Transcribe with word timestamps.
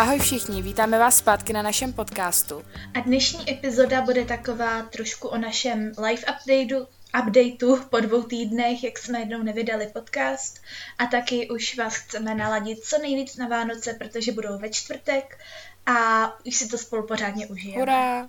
Ahoj 0.00 0.18
všichni, 0.18 0.62
vítáme 0.62 0.98
vás 0.98 1.16
zpátky 1.16 1.52
na 1.52 1.62
našem 1.62 1.92
podcastu. 1.92 2.64
A 2.94 3.00
dnešní 3.00 3.50
epizoda 3.50 4.00
bude 4.00 4.24
taková 4.24 4.82
trošku 4.82 5.28
o 5.28 5.38
našem 5.38 5.92
live 5.98 6.22
updateu, 6.22 6.86
updateu 7.22 7.76
po 7.90 8.00
dvou 8.00 8.22
týdnech, 8.22 8.84
jak 8.84 8.98
jsme 8.98 9.20
jednou 9.20 9.42
nevydali 9.42 9.86
podcast 9.86 10.60
a 10.98 11.06
taky 11.06 11.48
už 11.50 11.76
vás 11.76 11.94
chceme 11.94 12.34
naladit 12.34 12.84
co 12.84 12.98
nejvíc 12.98 13.36
na 13.36 13.48
Vánoce, 13.48 13.94
protože 13.94 14.32
budou 14.32 14.58
ve 14.58 14.68
čtvrtek 14.70 15.38
a 15.86 16.26
už 16.46 16.56
si 16.56 16.68
to 16.68 16.78
spolu 16.78 17.06
pořádně 17.06 17.46
užijeme. 17.46 17.80
Hurá! 17.80 18.28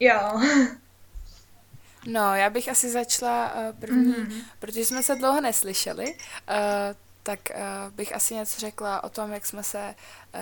Jo. 0.00 0.40
No, 2.06 2.34
já 2.34 2.50
bych 2.50 2.68
asi 2.68 2.90
začala 2.90 3.54
uh, 3.54 3.80
první, 3.80 4.14
mm-hmm. 4.14 4.42
protože 4.58 4.84
jsme 4.84 5.02
se 5.02 5.14
dlouho 5.14 5.40
neslyšeli, 5.40 6.14
uh, 6.14 7.03
tak 7.26 7.40
uh, 7.50 7.92
bych 7.94 8.14
asi 8.14 8.34
něco 8.34 8.60
řekla 8.60 9.04
o 9.04 9.08
tom, 9.08 9.32
jak 9.32 9.46
jsme 9.46 9.62
se 9.62 9.94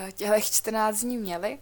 uh, 0.04 0.10
těchto 0.10 0.40
14 0.40 1.00
dní 1.00 1.16
měli. 1.16 1.58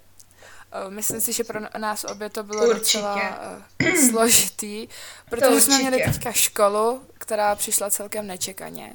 Uh, 0.86 0.92
myslím 0.92 1.20
si, 1.20 1.32
že 1.32 1.44
pro 1.44 1.60
nás 1.78 2.04
obě 2.04 2.30
to 2.30 2.42
bylo 2.42 2.68
Určitě. 2.68 2.98
docela 2.98 3.38
uh, 3.82 3.88
složitý, 4.10 4.88
protože 5.30 5.60
jsme 5.60 5.78
měli 5.78 6.02
teďka 6.04 6.32
školu, 6.32 7.02
která 7.18 7.54
přišla 7.56 7.90
celkem 7.90 8.26
nečekaně. 8.26 8.92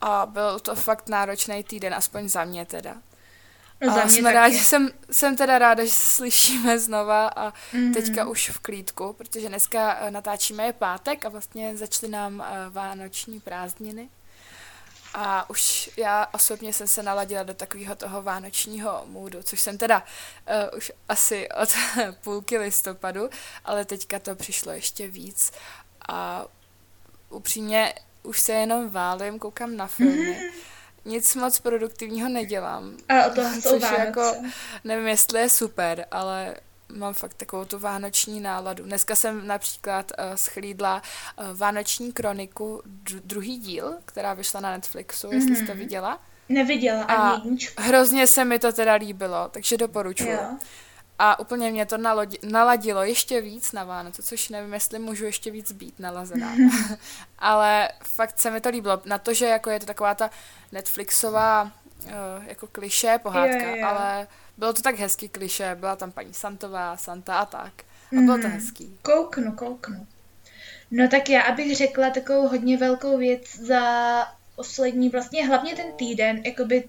A 0.00 0.26
byl 0.26 0.60
to 0.60 0.74
fakt 0.74 1.08
náročný 1.08 1.64
týden, 1.64 1.94
aspoň 1.94 2.28
za 2.28 2.44
mě 2.44 2.66
teda. 2.66 2.94
No, 3.80 3.92
a 3.92 3.94
za 3.94 4.04
mě 4.04 4.12
jsme 4.12 4.32
rádi, 4.32 4.58
jsem, 4.58 4.90
jsem 5.10 5.36
teda 5.36 5.58
ráda, 5.58 5.84
že 5.84 5.90
se 5.90 6.14
slyšíme 6.14 6.78
znova 6.78 7.28
a 7.36 7.52
Mhm. 7.72 7.94
teďka 7.94 8.24
už 8.28 8.50
v 8.50 8.58
klídku, 8.60 9.12
protože 9.12 9.48
dneska 9.48 9.98
natáčíme 10.10 10.66
je 10.66 10.72
pátek 10.72 11.24
a 11.24 11.28
vlastně 11.28 11.76
začaly 11.76 12.12
nám 12.12 12.44
vánoční 12.70 13.40
prázdniny. 13.40 14.08
A 15.16 15.50
už 15.50 15.90
já 15.96 16.26
osobně 16.32 16.72
jsem 16.72 16.88
se 16.88 17.02
naladila 17.02 17.42
do 17.42 17.54
takového 17.54 17.94
toho 17.94 18.22
vánočního 18.22 19.02
můdu, 19.06 19.42
což 19.42 19.60
jsem 19.60 19.78
teda 19.78 20.02
uh, 20.72 20.78
už 20.78 20.92
asi 21.08 21.48
od 21.48 21.68
půlky 22.20 22.58
listopadu, 22.58 23.30
ale 23.64 23.84
teďka 23.84 24.18
to 24.18 24.34
přišlo 24.34 24.72
ještě 24.72 25.08
víc. 25.08 25.52
A 26.08 26.46
upřímně 27.30 27.94
už 28.22 28.40
se 28.40 28.52
jenom 28.52 28.90
válím, 28.90 29.38
koukám 29.38 29.76
na 29.76 29.86
filmy. 29.86 30.50
Nic 31.04 31.34
moc 31.34 31.58
produktivního 31.58 32.28
nedělám. 32.28 32.96
A 33.08 33.26
o 33.26 33.34
toho 33.34 33.54
jsou 33.60 33.70
Což 33.70 33.82
Vánoce. 33.82 34.02
jako, 34.04 34.34
nevím, 34.84 35.08
jestli 35.08 35.40
je 35.40 35.48
super, 35.48 36.06
ale 36.10 36.54
mám 36.88 37.14
fakt 37.14 37.34
takovou 37.34 37.64
tu 37.64 37.78
vánoční 37.78 38.40
náladu. 38.40 38.84
Dneska 38.84 39.14
jsem 39.14 39.46
například 39.46 40.12
uh, 40.18 40.34
schlídla 40.34 41.02
uh, 41.38 41.56
Vánoční 41.58 42.12
kroniku, 42.12 42.82
dru- 43.04 43.20
druhý 43.24 43.58
díl, 43.58 43.94
která 44.04 44.34
vyšla 44.34 44.60
na 44.60 44.70
Netflixu, 44.70 45.28
mm-hmm. 45.28 45.32
jestli 45.34 45.56
jsi 45.56 45.66
to 45.66 45.74
viděla. 45.74 46.18
Neviděla 46.48 47.04
A 47.04 47.14
ani 47.14 47.34
jedničku. 47.44 47.82
hrozně 47.82 48.26
se 48.26 48.44
mi 48.44 48.58
to 48.58 48.72
teda 48.72 48.94
líbilo, 48.94 49.48
takže 49.50 49.76
doporučuji. 49.76 50.30
Jo. 50.30 50.56
A 51.18 51.38
úplně 51.38 51.70
mě 51.70 51.86
to 51.86 51.96
nalodi- 51.96 52.50
naladilo 52.50 53.02
ještě 53.02 53.40
víc 53.40 53.72
na 53.72 53.84
Vánoce, 53.84 54.22
což 54.22 54.48
nevím, 54.48 54.74
jestli 54.74 54.98
můžu 54.98 55.24
ještě 55.24 55.50
víc 55.50 55.72
být 55.72 55.98
nalazená. 56.00 56.52
Ale 57.38 57.88
fakt 58.04 58.40
se 58.40 58.50
mi 58.50 58.60
to 58.60 58.68
líbilo. 58.68 59.02
Na 59.04 59.18
to, 59.18 59.34
že 59.34 59.46
jako 59.46 59.70
je 59.70 59.80
to 59.80 59.86
taková 59.86 60.14
ta 60.14 60.30
Netflixová 60.72 61.62
uh, 61.62 62.10
jako 62.46 62.66
kliše 62.66 63.18
pohádka, 63.22 63.68
jo, 63.68 63.76
jo. 63.76 63.86
ale 63.86 64.26
bylo 64.56 64.72
to 64.72 64.82
tak 64.82 64.96
hezký 64.98 65.28
kliše, 65.28 65.76
byla 65.80 65.96
tam 65.96 66.12
paní 66.12 66.34
Santová, 66.34 66.96
Santa 66.96 67.38
a 67.38 67.46
tak. 67.46 67.72
A 68.18 68.20
bylo 68.20 68.38
to 68.38 68.48
Mhm. 68.48 68.50
hezký. 68.50 68.98
Kouknu, 69.02 69.52
kouknu. 69.52 70.06
No 70.90 71.08
tak 71.08 71.28
já, 71.28 71.42
abych 71.42 71.76
řekla 71.76 72.10
takovou 72.10 72.48
hodně 72.48 72.76
velkou 72.76 73.18
věc 73.18 73.56
za 73.56 73.82
poslední, 74.56 75.08
vlastně 75.08 75.46
hlavně 75.46 75.76
ten 75.76 75.92
týden, 75.92 76.42
jakoby 76.44 76.84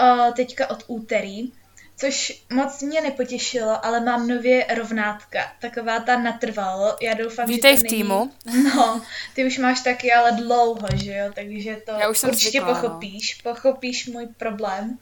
uh, 0.00 0.32
teďka 0.34 0.70
od 0.70 0.84
úterý, 0.86 1.52
což 1.96 2.42
moc 2.52 2.82
mě 2.82 3.00
nepotěšilo, 3.00 3.84
ale 3.86 4.00
mám 4.00 4.28
nově 4.28 4.66
rovnátka, 4.74 5.52
taková 5.60 6.00
ta 6.00 6.18
natrvalo. 6.18 6.96
Já 7.02 7.14
doufám, 7.14 7.46
Vítej 7.46 7.76
že 7.76 7.76
v 7.76 7.82
to 7.82 7.88
není... 7.90 8.02
týmu. 8.02 8.32
No, 8.76 9.02
ty 9.34 9.46
už 9.46 9.58
máš 9.58 9.80
taky 9.80 10.12
ale 10.12 10.32
dlouho, 10.32 10.88
že 10.94 11.14
jo, 11.14 11.32
takže 11.34 11.76
to 11.86 11.92
Já 11.92 12.08
už 12.08 12.18
jsem 12.18 12.30
určitě 12.30 12.50
zvyklá, 12.50 12.68
no. 12.68 12.74
pochopíš, 12.80 13.34
pochopíš 13.34 14.06
můj 14.06 14.26
problém. 14.26 14.98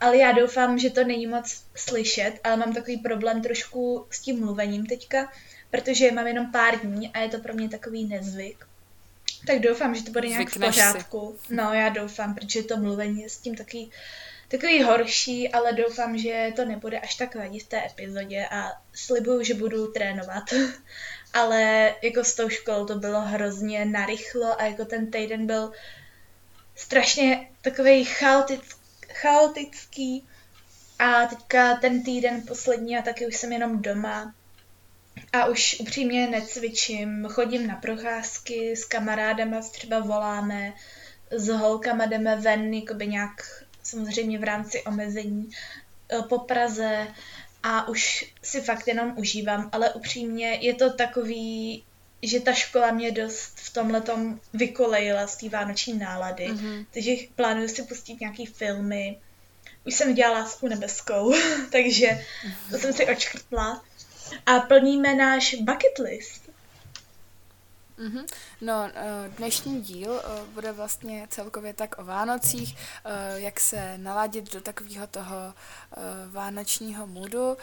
Ale 0.00 0.16
já 0.16 0.32
doufám, 0.32 0.78
že 0.78 0.90
to 0.90 1.04
není 1.04 1.26
moc 1.26 1.64
slyšet, 1.74 2.32
ale 2.44 2.56
mám 2.56 2.74
takový 2.74 2.96
problém 2.96 3.42
trošku 3.42 4.06
s 4.10 4.20
tím 4.20 4.40
mluvením 4.40 4.86
teďka, 4.86 5.32
protože 5.70 6.12
mám 6.12 6.26
jenom 6.26 6.52
pár 6.52 6.80
dní 6.80 7.08
a 7.12 7.20
je 7.20 7.28
to 7.28 7.38
pro 7.38 7.54
mě 7.54 7.68
takový 7.68 8.04
nezvyk. 8.04 8.66
Tak 9.46 9.60
doufám, 9.60 9.94
že 9.94 10.04
to 10.04 10.10
bude 10.10 10.28
nějak 10.28 10.50
Zvykneš 10.50 10.70
v 10.70 10.74
si. 10.74 10.80
pořádku. 10.80 11.38
No, 11.50 11.74
já 11.74 11.88
doufám, 11.88 12.34
protože 12.34 12.62
to 12.62 12.76
mluvení 12.76 13.22
je 13.22 13.28
s 13.28 13.38
tím 13.38 13.54
takový, 13.54 13.90
takový 14.48 14.82
horší, 14.82 15.48
ale 15.48 15.72
doufám, 15.72 16.18
že 16.18 16.52
to 16.56 16.64
nebude 16.64 17.00
až 17.00 17.14
tak 17.14 17.34
vadit 17.34 17.62
v 17.62 17.68
té 17.68 17.86
epizodě 17.86 18.46
a 18.50 18.72
slibuju, 18.94 19.42
že 19.42 19.54
budu 19.54 19.86
trénovat. 19.86 20.44
ale 21.32 21.94
jako 22.02 22.24
s 22.24 22.34
tou 22.34 22.48
školou 22.48 22.86
to 22.86 22.94
bylo 22.94 23.20
hrozně 23.20 23.84
narychlo 23.84 24.60
a 24.60 24.64
jako 24.64 24.84
ten 24.84 25.10
týden 25.10 25.46
byl 25.46 25.72
strašně 26.74 27.48
takový 27.60 28.04
chaotický, 28.04 28.85
chaotický. 29.20 30.26
A 30.98 31.26
teďka 31.26 31.76
ten 31.76 32.02
týden 32.02 32.42
poslední 32.46 32.98
a 32.98 33.02
taky 33.02 33.26
už 33.26 33.36
jsem 33.36 33.52
jenom 33.52 33.82
doma. 33.82 34.34
A 35.32 35.44
už 35.44 35.76
upřímně 35.80 36.28
necvičím, 36.28 37.26
chodím 37.30 37.66
na 37.66 37.76
procházky 37.76 38.76
s 38.76 38.84
kamarádama, 38.84 39.60
třeba 39.60 40.00
voláme, 40.00 40.72
s 41.30 41.48
holkama 41.48 42.06
jdeme 42.06 42.36
ven, 42.36 42.74
jakoby 42.74 43.06
nějak 43.06 43.64
samozřejmě 43.82 44.38
v 44.38 44.44
rámci 44.44 44.82
omezení 44.82 45.50
eh, 46.12 46.22
po 46.28 46.38
Praze. 46.38 47.08
A 47.62 47.88
už 47.88 48.34
si 48.42 48.60
fakt 48.60 48.88
jenom 48.88 49.14
užívám, 49.16 49.68
ale 49.72 49.94
upřímně 49.94 50.58
je 50.60 50.74
to 50.74 50.92
takový, 50.92 51.84
že 52.26 52.40
ta 52.40 52.52
škola 52.52 52.90
mě 52.90 53.10
dost 53.12 53.52
v 53.56 53.72
tomhletom 53.72 54.40
vykolejila 54.52 55.26
z 55.26 55.36
té 55.36 55.48
vánoční 55.48 55.98
nálady, 55.98 56.48
Mhm. 56.48 56.86
takže 56.94 57.12
plánuju 57.34 57.68
si 57.68 57.82
pustit 57.82 58.20
nějaký 58.20 58.46
filmy. 58.46 59.18
Už 59.86 59.94
jsem 59.94 60.08
viděla 60.08 60.32
Lásku 60.38 60.68
nebeskou, 60.68 61.34
takže 61.72 62.24
to 62.70 62.78
jsem 62.78 62.92
si 62.92 63.06
očkrtla. 63.06 63.84
A 64.46 64.60
plníme 64.60 65.14
náš 65.14 65.54
bucket 65.54 65.98
list. 65.98 66.45
Mhm. 67.98 68.26
No, 68.60 68.90
eh, 68.94 69.30
dnešní 69.36 69.80
díl 69.80 70.20
eh, 70.24 70.44
bude 70.54 70.72
vlastně 70.72 71.26
celkově 71.30 71.74
tak 71.74 71.98
o 71.98 72.04
Vánocích, 72.04 72.76
eh, 73.04 73.40
jak 73.40 73.60
se 73.60 73.98
naladit 73.98 74.52
do 74.52 74.60
takového 74.60 75.06
toho 75.06 75.54
vánočního 76.30 77.06
moodu. 77.06 77.56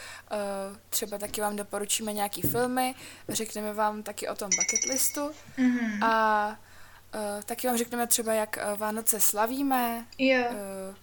Třeba 0.89 1.17
taky 1.17 1.41
vám 1.41 1.55
doporučíme 1.55 2.13
nějaký 2.13 2.41
filmy, 2.41 2.95
řekneme 3.29 3.73
vám 3.73 4.03
taky 4.03 4.27
o 4.27 4.35
tom 4.35 4.49
bucket 4.49 4.83
listu 4.89 5.31
Mhm. 5.57 6.03
a 6.03 6.55
taky 7.45 7.67
vám 7.67 7.77
řekneme 7.77 8.07
třeba, 8.07 8.33
jak 8.33 8.57
Vánoce 8.77 9.19
slavíme, 9.19 10.05
Jo. 10.17 10.43
eh, 10.49 10.95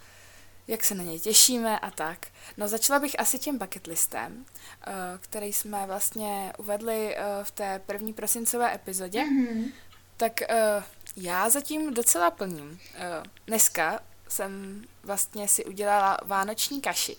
jak 0.71 0.85
se 0.85 0.95
na 0.95 1.03
něj 1.03 1.21
těšíme 1.21 1.79
a 1.79 1.91
tak. 1.91 2.27
No 2.57 2.69
začala 2.69 2.99
bych 2.99 3.21
asi 3.21 3.39
tím 3.39 3.59
bucket 3.59 3.87
listem, 3.87 4.45
eh, 4.87 4.93
který 5.21 5.53
jsme 5.53 5.87
vlastně 5.87 6.53
uvedli 6.59 7.17
eh, 7.17 7.23
v 7.43 7.51
té 7.51 7.79
první 7.87 8.13
prosincové 8.13 8.75
epizodě. 8.75 9.25
Mhm. 9.25 9.65
Tak 10.17 10.41
uh, 10.51 10.85
já 11.17 11.51
zatím 11.51 11.95
docela 11.95 12.31
plním. 12.31 12.81
Dneska 13.47 14.01
jsem 14.29 14.85
vlastně 15.03 15.49
si 15.49 15.65
udělala 15.65 16.19
vánoční 16.25 16.81
kaši 16.81 17.17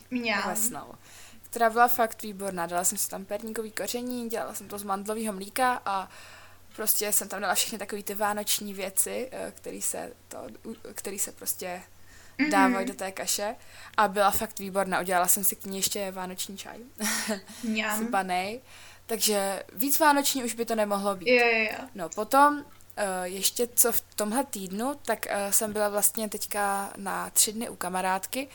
lesnou, 0.48 0.94
která 1.42 1.70
byla 1.70 1.88
fakt 1.88 2.22
výborná. 2.22 2.66
Dala 2.66 2.84
jsem 2.84 2.98
si 2.98 3.08
tam 3.08 3.24
perníkový 3.24 3.70
koření, 3.70 4.28
dělala 4.28 4.54
jsem 4.54 4.68
to 4.68 4.78
z 4.78 4.82
mandlového 4.82 5.32
mlíka 5.32 5.82
a 5.84 6.08
prostě 6.76 7.12
jsem 7.12 7.28
tam 7.28 7.40
dala 7.40 7.54
všechny 7.54 7.78
takové 7.78 8.02
ty 8.02 8.14
vánoční 8.14 8.74
věci, 8.74 9.28
eh, 9.32 9.52
který 9.56 9.82
se, 9.82 10.12
to, 10.28 10.38
který 10.94 11.18
se 11.18 11.32
prostě 11.32 11.82
Mhm. 12.38 12.50
dávají 12.50 12.86
do 12.86 12.94
té 12.94 13.12
kaše 13.12 13.56
a 13.96 14.08
byla 14.08 14.30
fakt 14.30 14.58
výborná. 14.58 15.00
Udělala 15.00 15.28
jsem 15.28 15.44
si 15.44 15.56
k 15.56 15.64
ní 15.64 15.76
ještě 15.76 16.10
vánoční 16.10 16.56
čaj, 16.58 16.78
Mňam. 17.64 17.98
sypanej, 17.98 18.60
takže 19.06 19.62
víc 19.72 19.98
vánoční 19.98 20.44
už 20.44 20.54
by 20.54 20.64
to 20.64 20.74
nemohlo 20.74 21.14
být. 21.16 21.28
Jo, 21.28 21.46
jo, 21.46 21.58
jo. 21.58 21.88
No 21.94 22.08
potom 22.08 22.54
uh, 22.58 22.64
ještě 23.22 23.68
co 23.74 23.92
v 23.92 24.00
tomhle 24.00 24.44
týdnu, 24.44 24.94
tak 25.06 25.26
uh, 25.30 25.50
jsem 25.50 25.72
byla 25.72 25.88
vlastně 25.88 26.28
teďka 26.28 26.92
na 26.96 27.30
tři 27.30 27.52
dny 27.52 27.68
u 27.68 27.76
kamarádky, 27.76 28.48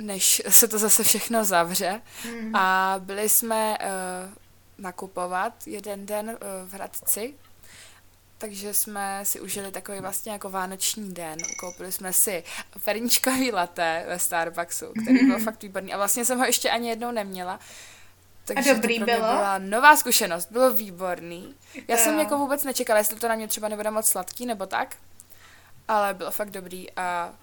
než 0.00 0.42
se 0.48 0.68
to 0.68 0.78
zase 0.78 1.04
všechno 1.04 1.44
zavře. 1.44 2.00
Mm. 2.32 2.56
A 2.56 2.94
byli 2.98 3.28
jsme 3.28 3.78
uh, 3.78 3.86
nakupovat 4.78 5.66
jeden 5.66 6.06
den 6.06 6.38
v 6.64 6.74
Hradci, 6.74 7.34
takže 8.42 8.74
jsme 8.74 9.20
si 9.22 9.40
užili 9.40 9.70
takový 9.70 10.00
vlastně 10.00 10.32
jako 10.32 10.50
vánoční 10.50 11.14
den. 11.14 11.38
Koupili 11.60 11.92
jsme 11.92 12.12
si 12.12 12.44
perničkový 12.84 13.52
latte 13.52 14.04
ve 14.08 14.18
Starbucksu, 14.18 14.86
který 15.02 15.26
byl 15.26 15.38
fakt 15.44 15.62
výborný. 15.62 15.92
A 15.92 15.96
vlastně 15.96 16.24
jsem 16.24 16.38
ho 16.38 16.44
ještě 16.44 16.70
ani 16.70 16.88
jednou 16.88 17.10
neměla. 17.10 17.60
Takže 18.44 18.74
dobrý 18.74 18.98
to 18.98 19.04
pro 19.04 19.14
mě 19.14 19.20
bylo? 19.22 19.32
byla 19.36 19.58
nová 19.58 19.96
zkušenost, 19.96 20.48
bylo 20.52 20.72
výborný. 20.72 21.54
Já 21.88 21.96
jsem 21.96 22.14
Jo. 22.14 22.18
jako 22.20 22.38
vůbec 22.38 22.64
nečekala, 22.64 22.98
jestli 22.98 23.16
to 23.16 23.28
na 23.28 23.34
mě 23.34 23.48
třeba 23.48 23.68
nebude 23.68 23.90
moc 23.90 24.06
sladký 24.08 24.46
nebo 24.46 24.66
tak, 24.66 24.96
ale 25.88 26.14
bylo 26.14 26.30
fakt 26.30 26.50
dobrý 26.50 26.86
a 26.96 27.34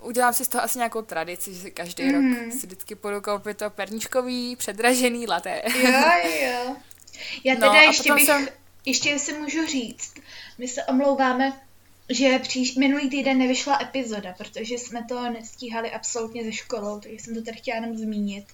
udělám 0.00 0.32
si 0.34 0.44
z 0.44 0.48
toho 0.48 0.64
asi 0.64 0.78
nějakou 0.78 1.02
tradici, 1.02 1.54
že 1.54 1.60
si 1.60 1.70
každý 1.70 2.02
mm. 2.04 2.12
rok 2.14 2.22
Mhm. 2.22 2.50
si 2.52 2.66
vždycky 2.66 2.94
půjdu 2.94 3.20
koupit 3.20 3.58
to 3.58 3.70
perničkový, 3.70 4.56
předražený 4.56 5.26
laté. 5.26 5.62
Jo, 5.82 5.90
jo. 6.42 6.76
Já 7.44 7.54
No, 7.54 7.60
teda 7.60 7.70
a 7.72 7.80
ještě 7.82 8.14
bych, 8.14 8.24
jsem- 8.26 8.48
ještě 8.84 9.10
jestli 9.10 9.38
můžu 9.38 9.66
říct, 9.66 10.14
my 10.58 10.68
se 10.68 10.84
omlouváme, 10.84 11.60
že 12.08 12.38
příš, 12.38 12.74
minulý 12.74 13.10
týden 13.10 13.38
nevyšla 13.38 13.78
epizoda, 13.82 14.34
protože 14.38 14.74
jsme 14.74 15.04
to 15.08 15.30
nestíhali 15.30 15.90
absolutně 15.90 16.44
ze 16.44 16.52
školou, 16.52 17.00
takže 17.00 17.18
jsem 17.18 17.34
to 17.34 17.42
tady 17.42 17.56
chtěla 17.56 17.74
jenom 17.76 17.96
zmínit, 17.96 18.46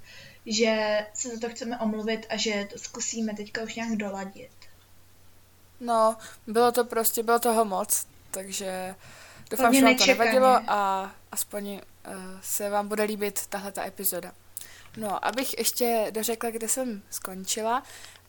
že 0.47 0.99
se 1.15 1.29
za 1.29 1.41
to 1.41 1.49
chceme 1.49 1.79
omluvit 1.79 2.27
a 2.29 2.37
že 2.37 2.69
to 2.73 2.79
zkusíme 2.79 3.35
teďka 3.35 3.63
už 3.63 3.75
nějak 3.75 3.97
doladit. 3.97 4.51
No, 5.81 6.17
bylo 6.47 6.73
to 6.73 6.85
prostě, 6.85 7.23
bylo 7.23 7.39
toho 7.39 7.65
moc, 7.65 8.07
takže 8.31 8.95
doufám, 9.51 9.75
že 9.75 9.85
vám 9.85 9.97
to 9.97 10.07
nevadilo 10.07 10.61
a 10.67 11.13
aspoň 11.33 11.73
uh, 11.73 11.81
se 12.43 12.71
vám 12.71 12.89
bude 12.89 13.03
líbit 13.03 13.47
tahle 13.47 13.73
ta 13.73 13.87
epizoda. 13.87 14.33
No, 14.97 15.25
abych 15.25 15.59
ještě 15.59 16.07
dořekla, 16.11 16.51
kde 16.51 16.69
jsem 16.69 17.03
skončila, 17.11 17.83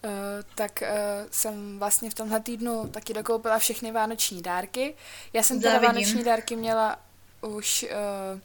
uh, 0.04 0.10
tak 0.56 0.82
uh, 0.82 0.88
jsem 1.32 1.80
vlastně 1.80 2.10
v 2.10 2.14
tomhle 2.14 2.40
týdnu 2.40 2.88
taky 2.88 3.14
dokoupila 3.14 3.60
všechny 3.60 3.92
vánoční 3.92 4.42
dárky. 4.42 4.96
Já 5.34 5.44
jsem 5.44 5.60
teda 5.60 5.72
Závidím. 5.72 5.88
vánoční 5.96 6.24
dárky 6.24 6.56
měla 6.56 7.00
už 7.42 7.84
uh, 8.34 8.40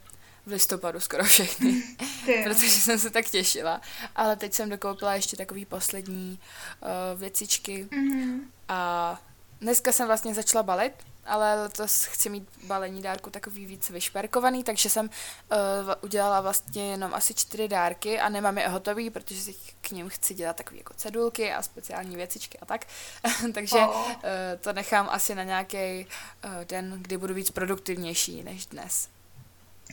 v 0.46 0.50
listopadu 0.50 1.00
skoro 1.00 1.24
všechny, 1.24 1.82
protože 2.44 2.70
jsem 2.70 2.98
se 2.98 3.10
tak 3.10 3.24
těšila. 3.30 3.80
Ale 4.16 4.36
teď 4.36 4.54
jsem 4.54 4.68
dokoupila 4.70 5.14
ještě 5.14 5.36
takový 5.36 5.64
poslední 5.64 6.38
uh, 6.82 7.20
věcičky, 7.20 7.88
Mhm. 7.90 8.40
a 8.68 9.20
dneska 9.60 9.92
jsem 9.92 10.06
vlastně 10.06 10.34
začala 10.34 10.62
balit, 10.62 10.92
ale 11.26 11.62
letos 11.62 12.04
chci 12.04 12.28
mít 12.28 12.48
balení 12.62 13.02
dárku 13.02 13.30
takový 13.30 13.66
víc 13.66 13.90
vyšperkovaný, 13.90 14.64
takže 14.64 14.90
jsem 14.90 15.10
uh, 15.52 15.58
udělala 16.00 16.40
vlastně 16.40 16.90
jenom 16.90 17.14
asi 17.14 17.34
čtyři 17.34 17.68
dárky 17.68 18.20
a 18.20 18.28
nemám 18.28 18.58
je 18.58 18.68
hotový, 18.68 19.10
protože 19.10 19.40
si 19.40 19.54
k 19.80 19.90
ním 19.90 20.08
chci 20.08 20.34
dělat 20.34 20.56
takové 20.56 20.78
jako 20.78 20.94
cedulky 20.94 21.52
a 21.52 21.62
speciální 21.62 22.16
věcičky 22.16 22.58
a 22.58 22.66
tak. 22.66 22.86
takže 23.54 23.76
O. 23.78 24.04
uh, 24.04 24.12
to 24.60 24.72
nechám 24.72 25.08
asi 25.10 25.34
na 25.34 25.42
nějaký 25.42 26.06
uh, 26.44 26.64
den, 26.64 26.94
kdy 27.02 27.18
budu 27.18 27.34
víc 27.34 27.50
produktivnější 27.50 28.42
než 28.42 28.66
dnes. 28.66 29.08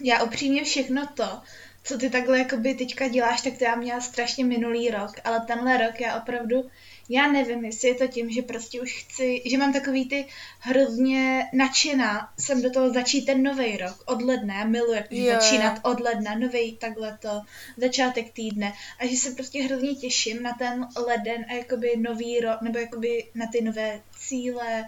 Já 0.01 0.24
upřímně 0.24 0.63
všechno 0.63 1.07
to, 1.07 1.42
co 1.84 1.98
ty 1.98 2.10
takhle 2.10 2.39
jakoby 2.39 2.74
teďka 2.74 3.07
děláš, 3.07 3.42
tak 3.42 3.57
to 3.57 3.63
já 3.63 3.75
měla 3.75 4.01
strašně 4.01 4.45
minulý 4.45 4.89
rok, 4.89 5.12
ale 5.24 5.39
tenhle 5.39 5.77
rok 5.77 6.00
já 6.00 6.18
opravdu, 6.18 6.69
já 7.12 7.31
nevím, 7.31 7.66
jestli 7.66 7.88
je 7.88 7.96
to 7.96 8.08
tím, 8.08 8.30
že 8.30 8.42
prostě 8.42 8.81
už 8.81 8.94
chci, 9.04 9.42
že 9.46 9.58
mám 9.58 9.74
takový 9.74 10.10
ty 10.10 10.25
hrozně 10.60 11.50
nadšená, 11.54 12.34
jsem 12.40 12.62
do 12.62 12.72
toho 12.72 12.94
začít 12.94 13.25
ten 13.25 13.44
nový 13.44 13.78
rok, 13.78 14.04
od 14.06 14.22
ledna, 14.22 14.56
já 14.56 14.66
miluji, 14.66 14.94
jak 14.94 15.12
Jo, 15.12 15.25
jo. 15.25 15.34
začínat 15.34 15.80
od 15.84 16.00
ledna, 16.00 16.36
nový 16.36 16.78
takhle 16.78 17.18
to, 17.22 17.42
začátek 17.78 18.34
týdne 18.34 18.74
a 19.00 19.06
že 19.06 19.18
se 19.18 19.31
prostě 19.31 19.63
hrozně 19.63 19.96
těším 19.96 20.44
na 20.44 20.54
ten 20.54 20.88
leden 21.08 21.46
a 21.50 21.54
jakoby 21.54 21.98
nový 21.98 22.40
rok, 22.40 22.62
nebo 22.62 22.80
jakoby 22.80 23.30
na 23.36 23.48
ty 23.48 23.62
nové 23.62 24.02
cíle 24.19 24.86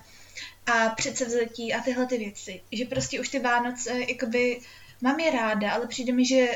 a 0.65 0.89
předsevzetí 0.89 1.73
a 1.73 1.81
tyhle 1.81 2.05
ty 2.05 2.17
věci, 2.17 2.61
že 2.71 2.85
prostě 2.85 3.19
už 3.19 3.29
ty 3.29 3.39
Vánoce, 3.39 3.91
jakoby 4.07 4.59
mám 5.01 5.19
je 5.19 5.31
ráda, 5.31 5.71
ale 5.71 5.87
přijde 5.87 6.13
mi, 6.13 6.25
že 6.25 6.47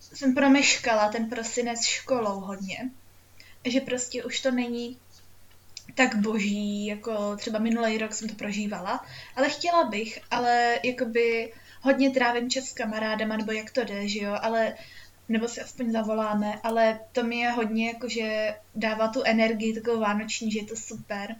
jsem 0.00 0.34
promeškala 0.34 1.08
ten 1.08 1.28
prosinec 1.28 1.84
školou 1.84 2.40
hodně. 2.40 2.90
A 3.64 3.70
že 3.70 3.80
prostě 3.80 4.24
už 4.24 4.40
to 4.40 4.50
není 4.50 4.98
tak 5.94 6.16
boží, 6.16 6.86
jako 6.86 7.36
třeba 7.36 7.58
minulý 7.58 7.98
rok 7.98 8.14
jsem 8.14 8.28
to 8.28 8.34
prožívala. 8.34 9.04
Ale 9.36 9.48
chtěla 9.48 9.84
bych, 9.84 10.18
ale 10.30 10.78
jakoby 10.84 11.52
hodně 11.80 12.10
trávím 12.10 12.50
čas 12.50 12.64
s 12.64 12.72
kamarádama, 12.72 13.36
nebo 13.36 13.52
jak 13.52 13.70
to 13.70 13.84
jde, 13.84 14.08
že 14.08 14.18
jo, 14.18 14.36
ale 14.40 14.74
nebo 15.28 15.48
si 15.48 15.60
aspoň 15.60 15.92
zavoláme, 15.92 16.60
ale 16.62 17.00
to 17.12 17.22
mi 17.22 17.36
je 17.36 17.50
hodně 17.50 17.88
jakože 17.88 18.54
dává 18.74 19.08
tu 19.08 19.22
energii 19.22 19.74
takovou 19.74 20.00
vánoční, 20.00 20.50
že 20.50 20.58
je 20.58 20.66
to 20.66 20.76
super, 20.76 21.36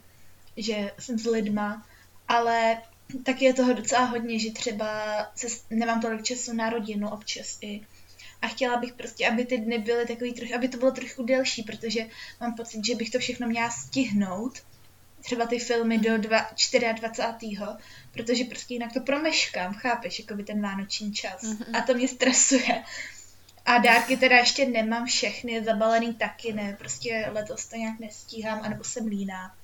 že 0.57 0.91
jsem 0.99 1.19
s 1.19 1.25
lidma, 1.25 1.85
ale 2.27 2.81
tak 3.23 3.41
je 3.41 3.53
toho 3.53 3.73
docela 3.73 4.05
hodně, 4.05 4.39
že 4.39 4.51
třeba 4.51 4.87
se, 5.35 5.47
nemám 5.69 6.01
tolik 6.01 6.23
času 6.23 6.53
na 6.53 6.69
rodinu 6.69 7.09
občas 7.09 7.57
i. 7.61 7.81
A 8.41 8.47
chtěla 8.47 8.77
bych 8.77 8.93
prostě, 8.93 9.27
aby 9.27 9.45
ty 9.45 9.57
dny 9.57 9.79
byly 9.79 10.07
takový 10.07 10.33
trochu, 10.33 10.55
aby 10.55 10.67
to 10.67 10.77
bylo 10.77 10.91
trochu 10.91 11.23
delší, 11.23 11.63
protože 11.63 12.07
mám 12.39 12.55
pocit, 12.55 12.85
že 12.85 12.95
bych 12.95 13.09
to 13.09 13.19
všechno 13.19 13.47
měla 13.47 13.69
stihnout. 13.69 14.63
Třeba 15.23 15.45
ty 15.45 15.59
filmy 15.59 15.97
do 15.97 16.17
dva, 16.17 16.49
24. 16.99 17.61
Protože 18.11 18.43
prostě 18.43 18.73
jinak 18.73 18.93
to 18.93 18.99
promeškám, 18.99 19.73
chápeš, 19.73 20.19
jako 20.19 20.33
by 20.33 20.43
ten 20.43 20.61
vánoční 20.61 21.13
čas. 21.13 21.43
Mhm. 21.43 21.75
A 21.75 21.81
to 21.81 21.93
mě 21.93 22.07
stresuje. 22.07 22.83
A 23.65 23.77
dárky 23.77 24.17
teda 24.17 24.37
ještě 24.37 24.65
nemám 24.65 25.05
všechny, 25.05 25.63
zabalený 25.63 26.13
taky 26.13 26.53
ne, 26.53 26.75
prostě 26.79 27.29
letos 27.31 27.65
to 27.65 27.75
nějak 27.75 27.99
nestíhám, 27.99 28.59
anebo 28.63 28.83
jsem 28.83 29.07
líná. 29.07 29.55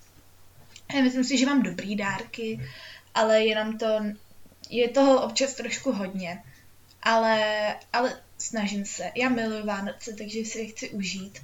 Já 0.94 1.02
myslím 1.02 1.24
si, 1.24 1.38
že 1.38 1.46
mám 1.46 1.64
dobrý 1.64 1.96
dárky, 1.96 2.70
ale 3.14 3.46
jenom 3.46 3.78
to, 3.78 4.04
je 4.70 4.90
toho 4.90 5.22
občas 5.22 5.54
trošku 5.54 5.92
hodně. 5.92 6.44
Ale, 7.04 7.76
ale 7.94 8.22
snažím 8.38 8.86
se. 8.86 9.12
Já 9.16 9.30
miluji 9.30 9.64
Vánoce, 9.64 10.14
takže 10.14 10.40
si 10.46 10.60
je 10.60 10.66
chci 10.68 10.90
užít. 10.90 11.40